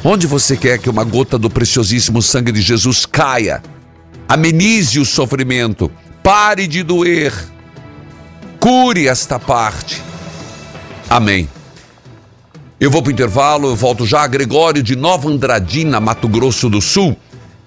onde 0.01 0.25
você 0.25 0.55
quer 0.55 0.79
que 0.79 0.89
uma 0.89 1.03
gota 1.03 1.37
do 1.37 1.49
preciosíssimo 1.49 2.21
sangue 2.21 2.53
de 2.53 2.61
Jesus 2.61 3.05
caia? 3.05 3.61
Amenize 4.29 4.99
o 4.99 5.05
sofrimento, 5.05 5.91
pare 6.23 6.67
de 6.67 6.81
doer, 6.81 7.33
cure 8.65 9.07
esta 9.07 9.37
parte. 9.37 10.01
Amém. 11.07 11.47
Eu 12.79 12.89
vou 12.89 13.03
para 13.03 13.11
o 13.11 13.13
intervalo, 13.13 13.67
eu 13.67 13.75
volto 13.75 14.07
já. 14.07 14.25
Gregório 14.25 14.81
de 14.81 14.95
Nova 14.95 15.29
Andradina, 15.29 15.99
Mato 15.99 16.27
Grosso 16.27 16.67
do 16.67 16.81
Sul. 16.81 17.15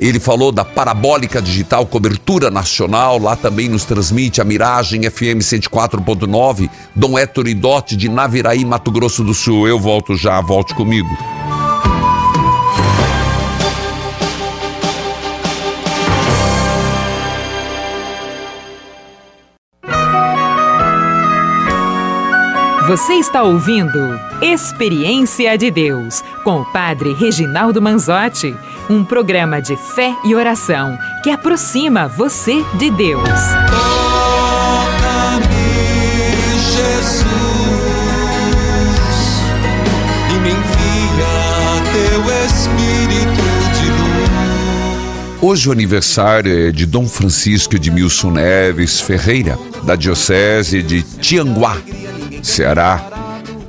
Ele 0.01 0.19
falou 0.19 0.51
da 0.51 0.65
Parabólica 0.65 1.41
Digital 1.41 1.87
Cobertura 1.87 2.51
Nacional, 2.51 3.17
lá 3.17 3.37
também 3.37 3.69
nos 3.69 3.85
transmite 3.85 4.41
a 4.41 4.45
Miragem 4.45 5.09
FM 5.09 5.39
104.9, 5.39 6.69
Dom 6.97 7.17
Héctor 7.17 7.47
Idote 7.47 7.95
de 7.95 8.09
Naviraí, 8.09 8.65
Mato 8.65 8.91
Grosso 8.91 9.23
do 9.23 9.35
Sul. 9.35 9.69
Eu 9.69 9.79
volto 9.79 10.17
já, 10.17 10.41
volte 10.41 10.75
comigo. 10.75 11.09
Você 22.89 23.13
está 23.17 23.43
ouvindo 23.43 24.19
Experiência 24.41 25.59
de 25.59 25.71
Deus 25.71 26.25
com 26.43 26.63
o 26.63 26.73
Padre 26.73 27.13
Reginaldo 27.13 27.83
Manzotti, 27.83 28.57
um 28.89 29.05
programa 29.05 29.61
de 29.61 29.77
fé 29.77 30.17
e 30.25 30.35
oração 30.35 30.97
que 31.23 31.29
aproxima 31.29 32.09
você 32.09 32.65
de 32.79 32.91
Deus. 32.91 33.29
Jesus, 36.75 37.29
e 40.31 40.41
me 40.41 40.49
envia 40.49 41.29
teu 41.93 42.23
Espírito 42.47 43.45
de 43.79 43.91
luz. 43.91 45.43
Hoje 45.43 45.69
o 45.69 45.73
aniversário 45.73 46.69
é 46.69 46.73
de 46.73 46.87
Dom 46.87 47.07
Francisco 47.07 47.77
Edmilson 47.77 48.31
Neves 48.31 48.99
Ferreira, 48.99 49.59
da 49.83 49.95
Diocese 49.95 50.83
de 50.83 51.03
Tianguá, 51.03 51.77
Ceará. 52.43 53.03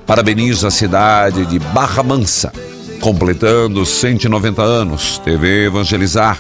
Parabenizo 0.06 0.68
a 0.68 0.72
cidade 0.72 1.46
de 1.46 1.60
Barra 1.60 2.04
Mansa, 2.04 2.52
completando 3.00 3.86
190 3.86 4.62
anos. 4.62 5.20
TV 5.24 5.66
Evangelizar. 5.66 6.40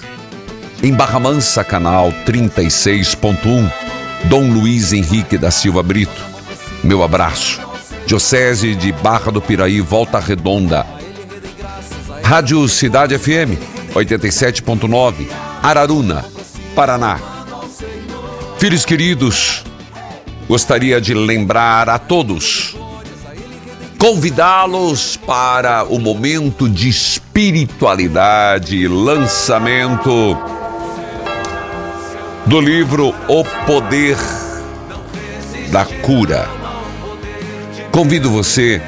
Em 0.82 0.94
Barra 0.94 1.20
Mansa, 1.20 1.64
canal 1.64 2.12
36.1. 2.26 3.72
Dom 4.26 4.52
Luiz 4.52 4.94
Henrique 4.94 5.38
da 5.38 5.52
Silva 5.52 5.84
Brito. 5.84 6.22
Meu 6.84 7.04
abraço. 7.04 7.62
Diocese 8.06 8.76
de 8.76 8.92
Barra 8.92 9.32
do 9.32 9.42
Piraí, 9.42 9.82
Volta 9.82 10.20
Redonda. 10.20 10.86
Rádio 12.24 12.68
Cidade 12.68 13.18
FM 13.18 13.80
87.9, 13.94 15.28
Araruna, 15.64 16.24
Paraná. 16.76 17.20
Filhos 18.58 18.86
queridos, 18.86 19.64
gostaria 20.50 21.00
de 21.00 21.14
lembrar 21.14 21.88
a 21.90 22.00
todos, 22.00 22.76
convidá-los 24.00 25.16
para 25.16 25.84
o 25.84 26.00
momento 26.00 26.68
de 26.68 26.90
espiritualidade, 26.90 28.88
lançamento 28.88 30.36
do 32.48 32.60
livro 32.60 33.14
O 33.28 33.44
Poder 33.68 34.18
da 35.72 35.86
Cura. 35.86 36.50
Convido 37.92 38.32
você 38.32 38.82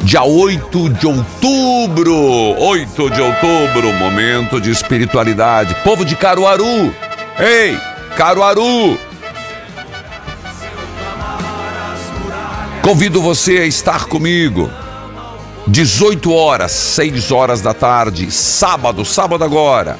dia 0.00 0.22
8 0.22 0.88
de 0.88 1.06
outubro, 1.06 2.16
8 2.58 3.10
de 3.10 3.20
outubro, 3.20 3.92
momento 3.98 4.58
de 4.58 4.70
espiritualidade. 4.70 5.74
Povo 5.84 6.06
de 6.06 6.16
Caruaru, 6.16 6.94
ei, 7.38 7.78
Caruaru. 8.16 9.09
Convido 12.82 13.20
você 13.20 13.58
a 13.58 13.66
estar 13.66 14.06
comigo. 14.06 14.70
18 15.66 16.32
horas, 16.32 16.72
6 16.72 17.30
horas 17.30 17.60
da 17.60 17.74
tarde, 17.74 18.30
sábado, 18.30 19.04
sábado 19.04 19.44
agora. 19.44 19.98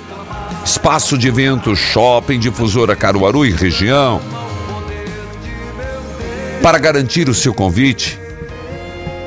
Espaço 0.64 1.18
de 1.18 1.28
evento 1.28 1.76
Shopping 1.76 2.38
Difusora 2.38 2.96
Caruaru 2.96 3.44
e 3.44 3.50
região. 3.50 4.20
Para 6.62 6.78
garantir 6.78 7.28
o 7.28 7.34
seu 7.34 7.52
convite, 7.52 8.18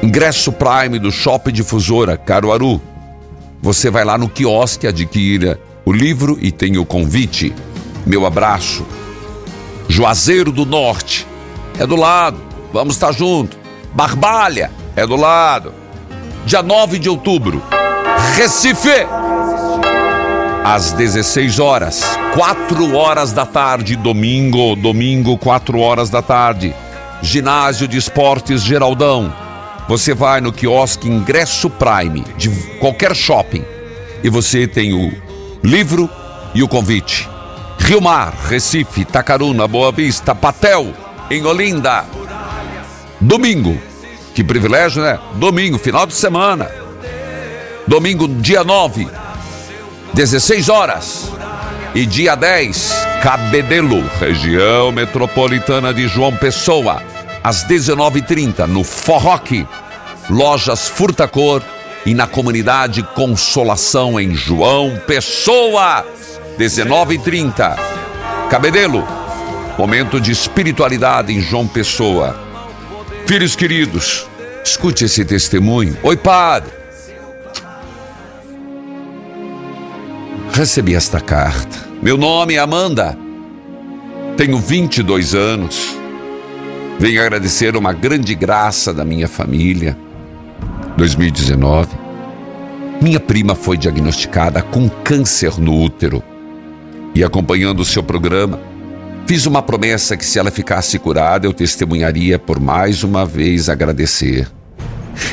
Ingresso 0.01 0.51
Prime 0.51 0.97
do 0.97 1.11
Shopping 1.11 1.53
Difusora 1.53 2.17
Caruaru. 2.17 2.81
Você 3.61 3.89
vai 3.89 4.03
lá 4.03 4.17
no 4.17 4.27
quiosque, 4.27 4.87
adquira 4.87 5.59
o 5.85 5.93
livro 5.93 6.37
e 6.41 6.51
tem 6.51 6.77
o 6.77 6.85
convite. 6.85 7.53
Meu 8.05 8.25
abraço. 8.25 8.85
Juazeiro 9.87 10.51
do 10.51 10.65
Norte. 10.65 11.27
É 11.79 11.85
do 11.85 11.95
lado. 11.95 12.52
Vamos 12.73 12.95
estar 12.95 13.13
junto. 13.13 13.55
Barbalha. 13.93 14.71
É 14.95 15.05
do 15.05 15.15
lado. 15.15 15.73
dia 16.45 16.63
9 16.63 16.99
de 16.99 17.07
outubro. 17.07 17.61
Recife! 18.35 19.05
Às 20.65 20.91
16 20.93 21.59
horas, 21.59 22.01
4 22.33 22.95
horas 22.95 23.33
da 23.33 23.45
tarde, 23.45 23.95
domingo, 23.95 24.75
domingo, 24.75 25.37
4 25.37 25.77
horas 25.79 26.09
da 26.09 26.21
tarde. 26.21 26.73
Ginásio 27.21 27.87
de 27.87 27.97
Esportes 27.97 28.61
Geraldão. 28.61 29.33
Você 29.87 30.13
vai 30.13 30.41
no 30.41 30.53
quiosque 30.53 31.07
Ingresso 31.07 31.69
Prime 31.69 32.23
de 32.37 32.49
qualquer 32.79 33.15
shopping 33.15 33.63
e 34.23 34.29
você 34.29 34.65
tem 34.65 34.93
o 34.93 35.11
livro 35.61 36.09
e 36.55 36.63
o 36.63 36.67
convite. 36.67 37.29
Rio 37.77 38.01
Mar, 38.01 38.33
Recife, 38.47 39.01
Itacaruna, 39.01 39.67
Boa 39.67 39.91
Vista, 39.91 40.33
Patel, 40.33 40.93
em 41.29 41.45
Olinda. 41.45 42.05
Domingo. 43.23 43.79
Que 44.35 44.43
privilégio, 44.43 45.01
né? 45.01 45.17
Domingo, 45.35 45.77
final 45.77 46.05
de 46.05 46.13
semana. 46.13 46.69
Domingo, 47.87 48.27
dia 48.27 48.63
9, 48.63 49.07
16 50.13 50.67
horas. 50.67 51.31
E 51.95 52.05
dia 52.05 52.35
10, 52.35 52.91
Cabedelo, 53.21 54.03
região 54.19 54.91
metropolitana 54.91 55.93
de 55.93 56.07
João 56.07 56.35
Pessoa, 56.35 57.01
às 57.43 57.63
19h30, 57.65 58.65
no 58.65 58.83
Forroque, 58.83 59.65
lojas 60.29 60.89
Furtacor 60.89 61.61
e 62.05 62.13
na 62.15 62.25
comunidade 62.25 63.03
Consolação 63.15 64.19
em 64.19 64.35
João 64.35 64.99
Pessoa, 65.07 66.03
19h30. 66.57 67.77
Cabedelo, 68.49 69.07
momento 69.77 70.19
de 70.19 70.31
espiritualidade 70.31 71.31
em 71.31 71.39
João 71.39 71.67
Pessoa. 71.67 72.52
Filhos 73.25 73.55
queridos, 73.55 74.27
escute 74.65 75.05
esse 75.05 75.23
testemunho. 75.23 75.97
Oi, 76.03 76.17
padre. 76.17 76.71
Recebi 80.51 80.93
esta 80.93 81.21
carta. 81.21 81.87
Meu 82.01 82.17
nome 82.17 82.55
é 82.55 82.59
Amanda. 82.59 83.17
Tenho 84.35 84.57
22 84.57 85.33
anos. 85.33 85.95
Venho 86.99 87.21
agradecer 87.21 87.75
uma 87.77 87.93
grande 87.93 88.35
graça 88.35 88.93
da 88.93 89.05
minha 89.05 89.27
família. 89.27 89.97
2019. 90.97 91.89
Minha 93.01 93.21
prima 93.21 93.55
foi 93.55 93.77
diagnosticada 93.77 94.61
com 94.61 94.89
câncer 94.89 95.59
no 95.59 95.73
útero. 95.81 96.21
E 97.15 97.23
acompanhando 97.23 97.79
o 97.79 97.85
seu 97.85 98.03
programa, 98.03 98.59
fiz 99.25 99.45
uma 99.45 99.61
promessa 99.61 100.17
que 100.17 100.25
se 100.25 100.37
ela 100.37 100.51
ficasse 100.51 100.99
curada, 100.99 101.47
eu 101.47 101.53
testemunharia 101.53 102.37
por 102.37 102.59
mais 102.59 103.03
uma 103.03 103.25
vez 103.25 103.69
agradecer. 103.69 104.47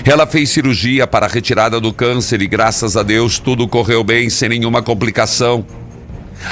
Ela 0.05 0.27
fez 0.27 0.51
cirurgia 0.51 1.07
para 1.07 1.27
a 1.27 1.29
retirada 1.29 1.81
do 1.81 1.93
câncer 1.93 2.43
e 2.43 2.47
graças 2.47 2.97
a 2.97 3.03
Deus 3.03 3.39
tudo 3.39 3.67
correu 3.67 4.05
bem 4.05 4.29
sem 4.29 4.49
nenhuma 4.49 4.83
complicação. 4.83 5.65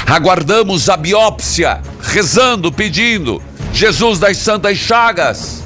Aguardamos 0.07 0.89
a 0.89 0.97
biópsia, 0.97 1.80
rezando, 2.01 2.70
pedindo, 2.70 3.43
Jesus 3.72 4.18
das 4.18 4.36
Santas 4.39 4.78
Chagas. 4.78 5.64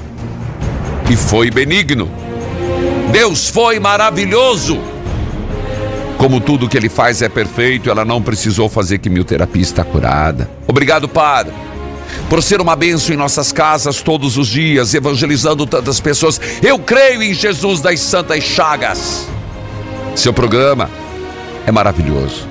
E 1.09 1.15
foi 1.15 1.51
benigno. 1.51 2.09
Deus 3.11 3.49
foi 3.49 3.79
maravilhoso. 3.79 4.92
Como 6.23 6.39
tudo 6.39 6.69
que 6.69 6.77
ele 6.77 6.87
faz 6.87 7.21
é 7.21 7.27
perfeito, 7.27 7.89
ela 7.89 8.05
não 8.05 8.21
precisou 8.21 8.69
fazer 8.69 8.97
quimioterapia, 8.97 9.61
está 9.61 9.83
curada. 9.83 10.49
Obrigado, 10.65 11.09
Padre 11.09 11.53
por 12.29 12.41
ser 12.41 12.61
uma 12.61 12.75
bênção 12.75 13.13
em 13.13 13.17
nossas 13.17 13.51
casas 13.51 14.01
todos 14.01 14.37
os 14.37 14.47
dias, 14.47 14.93
evangelizando 14.93 15.65
tantas 15.65 15.99
pessoas. 15.99 16.39
Eu 16.61 16.79
creio 16.79 17.21
em 17.21 17.33
Jesus 17.33 17.81
das 17.81 17.99
Santas 17.99 18.41
Chagas. 18.43 19.27
Seu 20.15 20.31
programa 20.31 20.89
é 21.65 21.71
maravilhoso. 21.71 22.47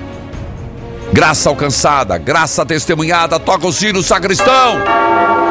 Graça 1.11 1.49
alcançada, 1.49 2.17
graça 2.17 2.63
testemunhada, 2.65 3.39
toca 3.39 3.65
o 3.65 3.73
sino 3.73 4.03
sacristão. 4.03 4.81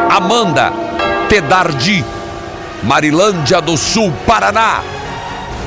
Amanda 0.09 0.73
Tedardi, 1.29 2.05
Marilândia 2.85 3.61
do 3.61 3.77
Sul, 3.77 4.13
Paraná. 4.25 4.81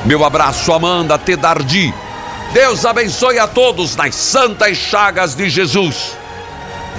Meu 0.06 0.24
abraço, 0.24 0.72
Amanda 0.72 1.18
Tedardi. 1.18 1.92
Deus 2.52 2.84
abençoe 2.84 3.38
a 3.38 3.46
todos 3.46 3.96
nas 3.96 4.14
santas 4.14 4.76
chagas 4.76 5.34
de 5.34 5.48
Jesus. 5.48 6.16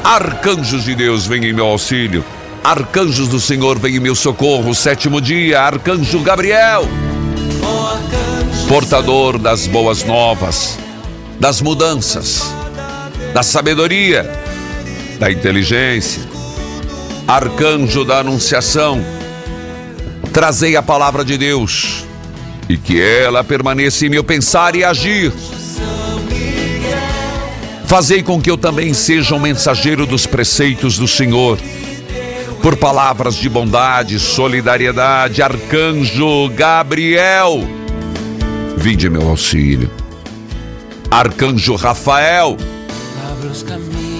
Arcanjos 0.03 0.83
de 0.83 0.95
Deus, 0.95 1.25
vem 1.25 1.45
em 1.45 1.53
meu 1.53 1.65
auxílio. 1.65 2.23
Arcanjos 2.63 3.27
do 3.27 3.39
Senhor, 3.39 3.79
vem 3.79 3.95
em 3.95 3.99
meu 3.99 4.15
socorro. 4.15 4.73
Sétimo 4.75 5.19
dia, 5.19 5.61
Arcanjo 5.61 6.19
Gabriel. 6.19 6.87
Portador 8.67 9.37
das 9.37 9.65
boas 9.67 10.03
novas, 10.03 10.77
das 11.39 11.61
mudanças, 11.61 12.43
da 13.33 13.41
sabedoria, 13.41 14.29
da 15.19 15.31
inteligência. 15.31 16.21
Arcanjo 17.27 18.05
da 18.05 18.19
Anunciação. 18.19 19.03
Trazei 20.31 20.75
a 20.75 20.83
palavra 20.83 21.25
de 21.25 21.37
Deus 21.37 22.06
e 22.69 22.77
que 22.77 23.01
ela 23.01 23.43
permaneça 23.43 24.05
em 24.05 24.09
meu 24.09 24.23
pensar 24.23 24.75
e 24.75 24.83
agir 24.83 25.31
Fazei 27.87 28.21
com 28.21 28.41
que 28.41 28.51
eu 28.51 28.57
também 28.57 28.93
seja 28.93 29.33
um 29.33 29.39
mensageiro 29.39 30.05
dos 30.05 30.25
preceitos 30.25 30.97
do 30.97 31.07
Senhor. 31.07 31.57
Por 32.61 32.75
palavras 32.75 33.35
de 33.35 33.47
bondade, 33.47 34.19
solidariedade, 34.19 35.41
arcanjo 35.41 36.49
Gabriel, 36.49 37.65
vinde 38.75 39.09
meu 39.09 39.29
auxílio. 39.29 39.89
Arcanjo 41.09 41.75
Rafael, 41.75 42.57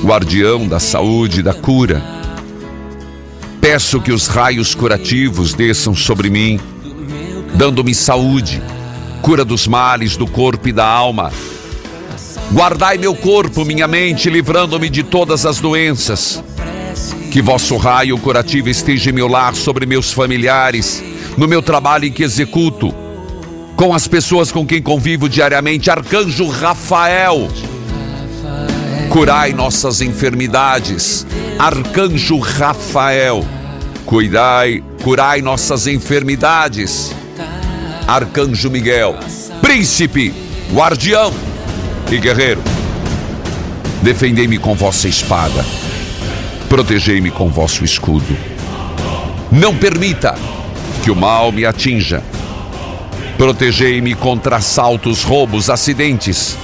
guardião 0.01 0.65
da 0.65 0.79
saúde 0.79 1.41
e 1.41 1.43
da 1.43 1.53
cura. 1.53 2.01
Peço 3.59 3.99
que 3.99 4.13
os 4.13 4.27
raios 4.27 4.73
curativos 4.73 5.53
desçam 5.53 5.93
sobre 5.93 6.29
mim, 6.29 6.57
dando-me 7.53 7.93
saúde, 7.93 8.61
cura 9.21 9.43
dos 9.43 9.67
males 9.67 10.15
do 10.15 10.27
corpo 10.27 10.67
e 10.67 10.71
da 10.71 10.85
alma 10.85 11.31
Guardai 12.51 12.97
meu 12.97 13.13
corpo, 13.13 13.65
minha 13.65 13.87
mente, 13.87 14.29
livrando-me 14.29 14.89
de 14.89 15.03
todas 15.03 15.45
as 15.45 15.59
doenças. 15.59 16.41
Que 17.29 17.41
vosso 17.41 17.75
raio 17.75 18.17
curativo 18.17 18.69
esteja 18.69 19.09
em 19.09 19.13
meu 19.13 19.27
lar, 19.27 19.53
sobre 19.53 19.85
meus 19.85 20.13
familiares, 20.13 21.03
no 21.35 21.47
meu 21.47 21.61
trabalho 21.61 22.05
em 22.05 22.11
que 22.11 22.23
executo, 22.23 22.93
com 23.75 23.93
as 23.93 24.07
pessoas 24.07 24.49
com 24.49 24.65
quem 24.65 24.81
convivo 24.81 25.27
diariamente. 25.27 25.91
Arcanjo 25.91 26.47
Rafael, 26.47 27.49
curai 29.09 29.51
nossas 29.51 29.99
enfermidades. 29.99 31.27
Arcanjo 31.59 32.39
Rafael, 32.39 33.45
cuidai, 34.05 34.81
curai 35.03 35.41
nossas 35.41 35.85
enfermidades. 35.85 37.13
Arcanjo 38.07 38.69
Miguel, 38.71 39.17
príncipe, 39.61 40.33
guardião 40.71 41.33
e 42.09 42.17
guerreiro. 42.17 42.61
Defendei-me 44.01 44.57
com 44.57 44.73
vossa 44.73 45.09
espada, 45.09 45.65
protegei-me 46.69 47.29
com 47.29 47.49
vosso 47.49 47.83
escudo. 47.83 48.37
Não 49.51 49.75
permita 49.75 50.35
que 51.03 51.11
o 51.11 51.15
mal 51.17 51.51
me 51.51 51.65
atinja. 51.65 52.23
Protegei-me 53.37 54.15
contra 54.15 54.55
assaltos, 54.55 55.23
roubos, 55.23 55.69
acidentes, 55.69 56.57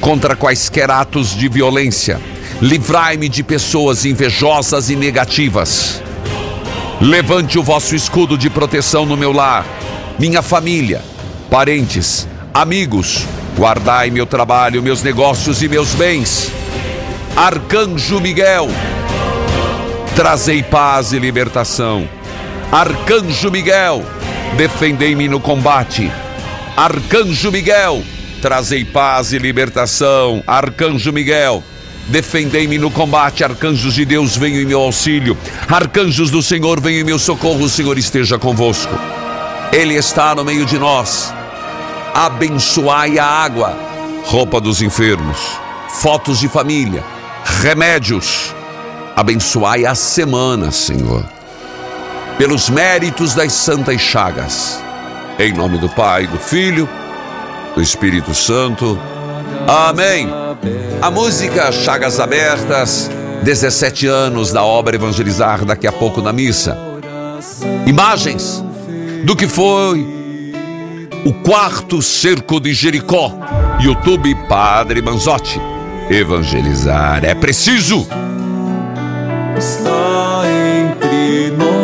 contra 0.00 0.36
quaisquer 0.36 0.92
atos 0.92 1.36
de 1.36 1.48
violência. 1.48 2.20
Livrai-me 2.62 3.28
de 3.28 3.42
pessoas 3.42 4.04
invejosas 4.04 4.90
e 4.90 4.94
negativas. 4.94 6.00
Levante 7.00 7.58
o 7.58 7.64
vosso 7.64 7.96
escudo 7.96 8.38
de 8.38 8.48
proteção 8.48 9.04
no 9.04 9.16
meu 9.16 9.32
lar, 9.32 9.66
minha 10.18 10.42
família, 10.42 11.02
parentes, 11.50 12.28
amigos, 12.52 13.26
Guardai 13.56 14.10
meu 14.10 14.26
trabalho, 14.26 14.82
meus 14.82 15.02
negócios 15.02 15.62
e 15.62 15.68
meus 15.68 15.94
bens. 15.94 16.50
Arcanjo 17.36 18.20
Miguel, 18.20 18.68
trazei 20.16 20.60
paz 20.62 21.12
e 21.12 21.20
libertação. 21.20 22.08
Arcanjo 22.72 23.52
Miguel, 23.52 24.04
defendei-me 24.56 25.28
no 25.28 25.38
combate. 25.38 26.10
Arcanjo 26.76 27.52
Miguel, 27.52 28.02
trazei 28.42 28.84
paz 28.84 29.32
e 29.32 29.38
libertação. 29.38 30.42
Arcanjo 30.48 31.12
Miguel, 31.12 31.62
defendei-me 32.08 32.76
no 32.76 32.90
combate. 32.90 33.44
Arcanjos 33.44 33.94
de 33.94 34.04
Deus, 34.04 34.36
venham 34.36 34.60
em 34.60 34.66
meu 34.66 34.80
auxílio. 34.80 35.38
Arcanjos 35.68 36.28
do 36.28 36.42
Senhor, 36.42 36.80
venham 36.80 37.02
em 37.02 37.04
meu 37.04 37.20
socorro. 37.20 37.62
O 37.62 37.68
Senhor 37.68 37.96
esteja 37.96 38.36
convosco. 38.36 38.92
Ele 39.72 39.94
está 39.94 40.34
no 40.34 40.44
meio 40.44 40.64
de 40.64 40.78
nós 40.78 41.32
abençoai 42.14 43.18
a 43.18 43.26
água, 43.26 43.76
roupa 44.26 44.60
dos 44.60 44.80
enfermos, 44.80 45.36
fotos 45.88 46.38
de 46.38 46.48
família, 46.48 47.02
remédios. 47.60 48.54
Abençoai 49.16 49.84
a 49.84 49.96
semana, 49.96 50.70
Senhor. 50.70 51.24
Pelos 52.38 52.70
méritos 52.70 53.34
das 53.34 53.52
santas 53.52 54.00
chagas, 54.00 54.80
Em 55.36 55.52
nome 55.52 55.78
do 55.78 55.88
Pai, 55.88 56.28
do 56.28 56.38
Filho, 56.38 56.88
do 57.74 57.82
Espírito 57.82 58.32
Santo. 58.32 58.96
Amém. 59.66 60.28
A 61.02 61.10
música 61.10 61.72
Chagas 61.72 62.20
Abertas, 62.20 63.10
17 63.42 64.06
anos 64.06 64.52
da 64.52 64.62
obra 64.62 64.94
Evangelizar, 64.94 65.64
daqui 65.64 65.88
a 65.88 65.92
pouco 65.92 66.22
na 66.22 66.32
missa. 66.32 66.78
Imagens 67.84 68.62
do 69.24 69.34
que 69.34 69.48
foi 69.48 70.06
o 71.24 71.32
quarto 71.32 72.02
cerco 72.02 72.60
de 72.60 72.74
Jericó. 72.74 73.32
YouTube 73.80 74.34
Padre 74.48 75.00
Manzotti. 75.00 75.60
Evangelizar 76.10 77.24
é 77.24 77.34
preciso. 77.34 78.06
Está 79.56 80.42
entre 80.46 81.50
nós. 81.56 81.83